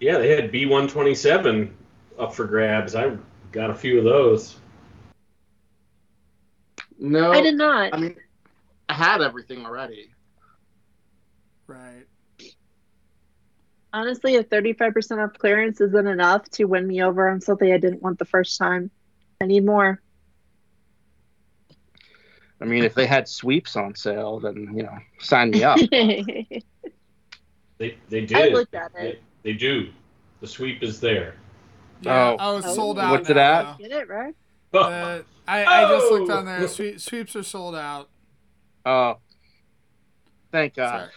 [0.00, 1.74] Yeah, they had B one twenty seven
[2.18, 2.94] up for grabs.
[2.94, 3.16] I
[3.52, 4.56] got a few of those.
[7.02, 7.92] No, I did not.
[7.92, 8.16] I mean,
[8.88, 10.12] I had everything already.
[11.66, 12.06] Right.
[13.92, 18.02] Honestly, a 35% off clearance isn't enough to win me over on something I didn't
[18.02, 18.90] want the first time,
[19.40, 20.00] I need more.
[22.60, 25.78] I mean, if they had sweeps on sale, then you know, sign me up.
[27.78, 28.36] They they did.
[28.36, 29.20] I looked at it.
[29.42, 29.90] they do.
[30.40, 31.34] The sweep is there.
[32.02, 32.30] Yeah.
[32.30, 32.36] Oh.
[32.38, 32.74] Oh, it's Oh.
[32.74, 33.10] sold out.
[33.10, 33.76] What's it at?
[33.78, 34.36] Get it, right?
[34.72, 36.36] Uh, I, I just looked Oh!
[36.38, 36.66] on there.
[36.68, 38.08] Sweep, sweeps are sold out.
[38.86, 39.18] Oh,
[40.50, 41.10] thank God.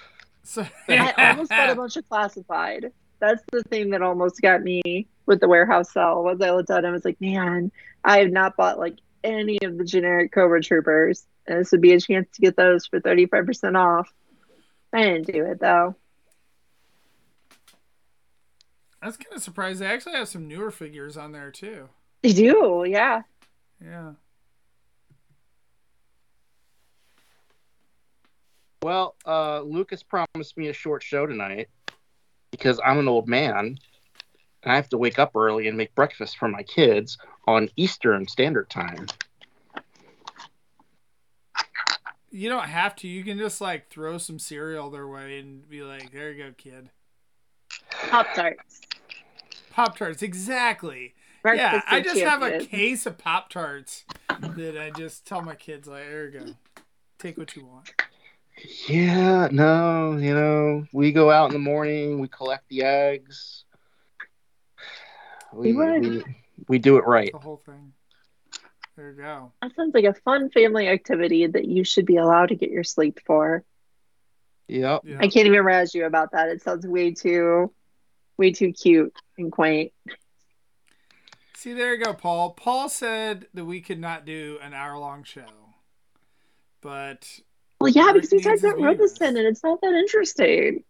[0.43, 2.91] So I almost bought a bunch of classified.
[3.19, 6.23] That's the thing that almost got me with the warehouse sale.
[6.23, 7.71] Was I looked at it and was like, man,
[8.03, 11.93] I have not bought like any of the generic Cobra Troopers, and this would be
[11.93, 14.11] a chance to get those for thirty five percent off.
[14.93, 15.95] I didn't do it though.
[19.01, 19.79] I was kind of surprised.
[19.79, 21.89] They actually have some newer figures on there too.
[22.23, 23.21] They do, yeah.
[23.83, 24.13] Yeah.
[28.81, 31.69] Well, uh, Lucas promised me a short show tonight
[32.51, 33.77] because I'm an old man
[34.65, 37.17] and I have to wake up early and make breakfast for my kids
[37.47, 39.07] on Eastern Standard Time.
[42.31, 43.07] You don't have to.
[43.07, 46.51] You can just like throw some cereal their way and be like, "There you go,
[46.57, 46.89] kid."
[48.09, 48.81] Pop tarts.
[49.71, 51.13] Pop tarts, exactly.
[51.53, 55.87] Yeah, I just have a case of Pop Tarts that I just tell my kids,
[55.87, 56.45] like, "There you go,
[57.19, 57.91] take what you want."
[58.87, 63.65] Yeah, no, you know, we go out in the morning, we collect the eggs.
[65.53, 66.23] We, We we,
[66.67, 67.31] we do it right.
[67.31, 67.93] The whole thing.
[68.95, 69.51] There you go.
[69.61, 72.83] That sounds like a fun family activity that you should be allowed to get your
[72.83, 73.63] sleep for.
[74.67, 75.01] Yep.
[75.03, 75.17] Yeah.
[75.19, 76.49] I can't even razz you about that.
[76.49, 77.73] It sounds way too,
[78.37, 79.91] way too cute and quaint.
[81.65, 82.51] See, there you go, Paul.
[82.51, 85.47] Paul said that we could not do an hour long show,
[86.79, 87.27] but
[87.81, 89.21] Well, yeah, because we needs talked his about Robosen, viewers.
[89.21, 90.83] and it's not that interesting.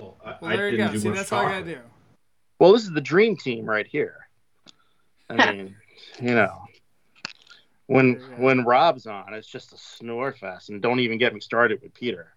[0.00, 0.98] Well, I, well, I there you didn't go.
[0.98, 1.78] See, much that's all I gotta do.
[2.58, 4.26] Well, this is the dream team right here.
[5.30, 5.76] I mean,
[6.20, 6.64] you know,
[7.86, 11.80] when when Rob's on, it's just a snore fest, and don't even get me started
[11.80, 12.34] with Peter.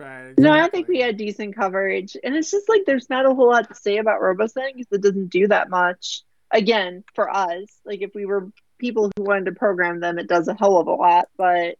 [0.00, 0.38] Right.
[0.38, 3.50] No, I think we had decent coverage, and it's just like there's not a whole
[3.50, 6.22] lot to say about Robosen because it doesn't do that much.
[6.50, 10.48] Again, for us, like if we were people who wanted to program them, it does
[10.48, 11.76] a hell of a lot, but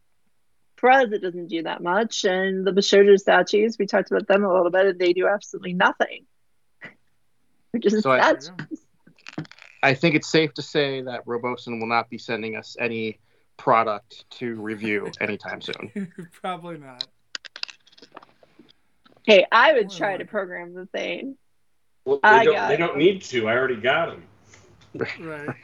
[0.76, 2.26] for us, it doesn't do that much.
[2.26, 5.72] And the Bishojo statues, we talked about them a little bit, and they do absolutely
[5.72, 6.26] nothing.
[7.70, 8.50] Which is So I- that's
[9.82, 13.18] I think it's safe to say that Robosen will not be sending us any
[13.56, 16.12] product to review anytime soon.
[16.42, 17.06] Probably not.
[19.24, 21.36] Hey, I would try to program the thing.
[22.04, 23.48] Well, I they, don't, got they don't need to.
[23.48, 24.24] I already got them.
[25.20, 25.56] Right.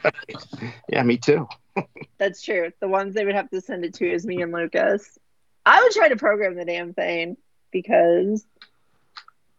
[0.89, 1.47] yeah, me too.
[2.17, 2.71] That's true.
[2.79, 5.17] The ones they would have to send it to is me and Lucas.
[5.65, 7.37] I would try to program the damn thing
[7.71, 8.45] because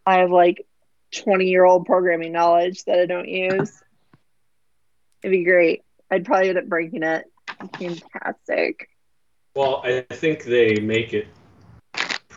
[0.07, 0.67] I have like
[1.13, 3.83] 20 year old programming knowledge that I don't use.
[5.23, 5.83] It'd be great.
[6.11, 7.27] I'd probably end up breaking it.
[7.79, 8.89] Fantastic.
[9.55, 11.27] Well, I think they make it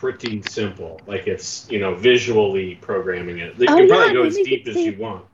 [0.02, 1.00] pretty simple.
[1.06, 3.56] Like it's you know visually programming it.
[3.56, 5.24] You Oh, can yeah, probably go as deep as you want.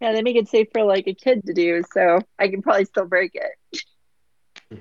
[0.00, 2.86] Yeah, they make it safe for like a kid to do, so I can probably
[2.86, 4.80] still break it.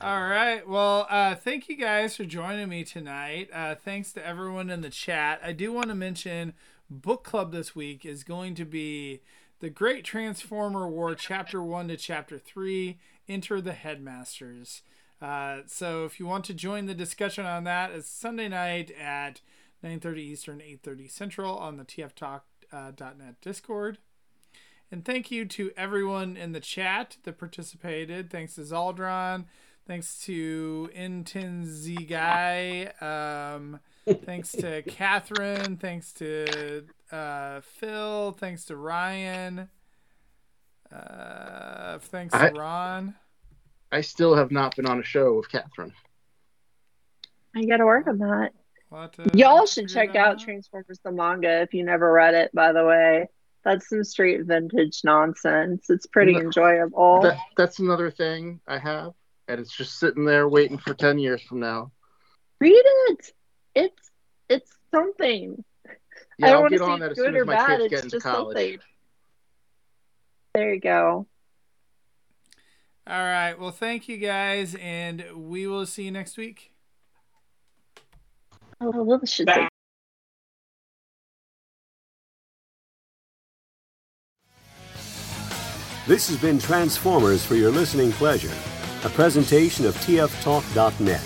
[0.00, 0.66] All right.
[0.66, 3.50] Well, uh, thank you guys for joining me tonight.
[3.52, 5.40] Uh, thanks to everyone in the chat.
[5.44, 6.54] I do want to mention
[6.88, 9.20] book club this week is going to be
[9.58, 14.82] The Great Transformer War, Chapter 1 to Chapter 3 Enter the Headmasters.
[15.20, 19.40] Uh, so if you want to join the discussion on that, it's Sunday night at
[19.84, 23.98] 9.30 Eastern, 8.30 Central on the tftalk.net Discord.
[24.92, 28.30] And thank you to everyone in the chat that participated.
[28.30, 29.44] Thanks to Zaldron.
[29.86, 32.92] Thanks to N10Z Guy.
[33.00, 33.80] Um,
[34.24, 35.76] thanks to Catherine.
[35.76, 38.32] Thanks to uh, Phil.
[38.32, 39.68] Thanks to Ryan.
[40.92, 43.14] Uh, thanks to Ron.
[43.16, 43.29] I
[44.00, 45.92] still have not been on a show with Catherine.
[47.56, 48.52] I gotta work on that.
[48.90, 52.12] We'll have to uh, Y'all should check that out Transformers the manga if you never
[52.12, 53.28] read it, by the way.
[53.64, 55.90] That's some straight vintage nonsense.
[55.90, 57.20] It's pretty No, enjoyable.
[57.22, 59.12] That, that's another thing I have,
[59.48, 61.92] and it's just sitting there waiting for 10 years from now.
[62.60, 63.32] Read it.
[63.74, 64.10] It's
[64.48, 65.62] it's something.
[65.86, 65.92] I
[66.38, 67.80] Yeah, don't I'll want to get on that as good soon or as my bad.
[67.80, 68.56] kids It's get into just college.
[68.56, 68.78] something.
[70.54, 71.26] There you go.
[73.10, 73.58] All right.
[73.58, 76.72] Well, thank you guys, and we will see you next week.
[78.80, 79.66] Oh, well, this should say
[86.06, 88.52] This has been Transformers for your listening pleasure.
[89.02, 91.22] a presentation of tftalk.net.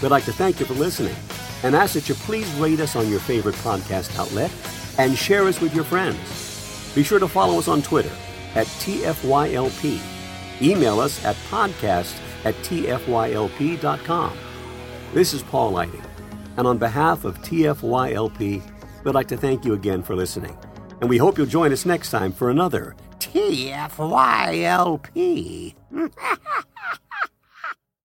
[0.00, 1.16] We'd like to thank you for listening
[1.64, 4.52] and ask that you please rate us on your favorite podcast outlet
[4.98, 6.16] and share us with your friends.
[6.94, 8.12] Be sure to follow us on Twitter
[8.54, 10.11] at TFYLP.
[10.62, 14.38] Email us at podcast at TFYLP.com.
[15.12, 16.02] This is Paul Lighting,
[16.56, 18.62] and on behalf of TFYLP,
[19.04, 20.56] we'd like to thank you again for listening.
[21.00, 23.74] And we hope you'll join us next time for another TFYLP.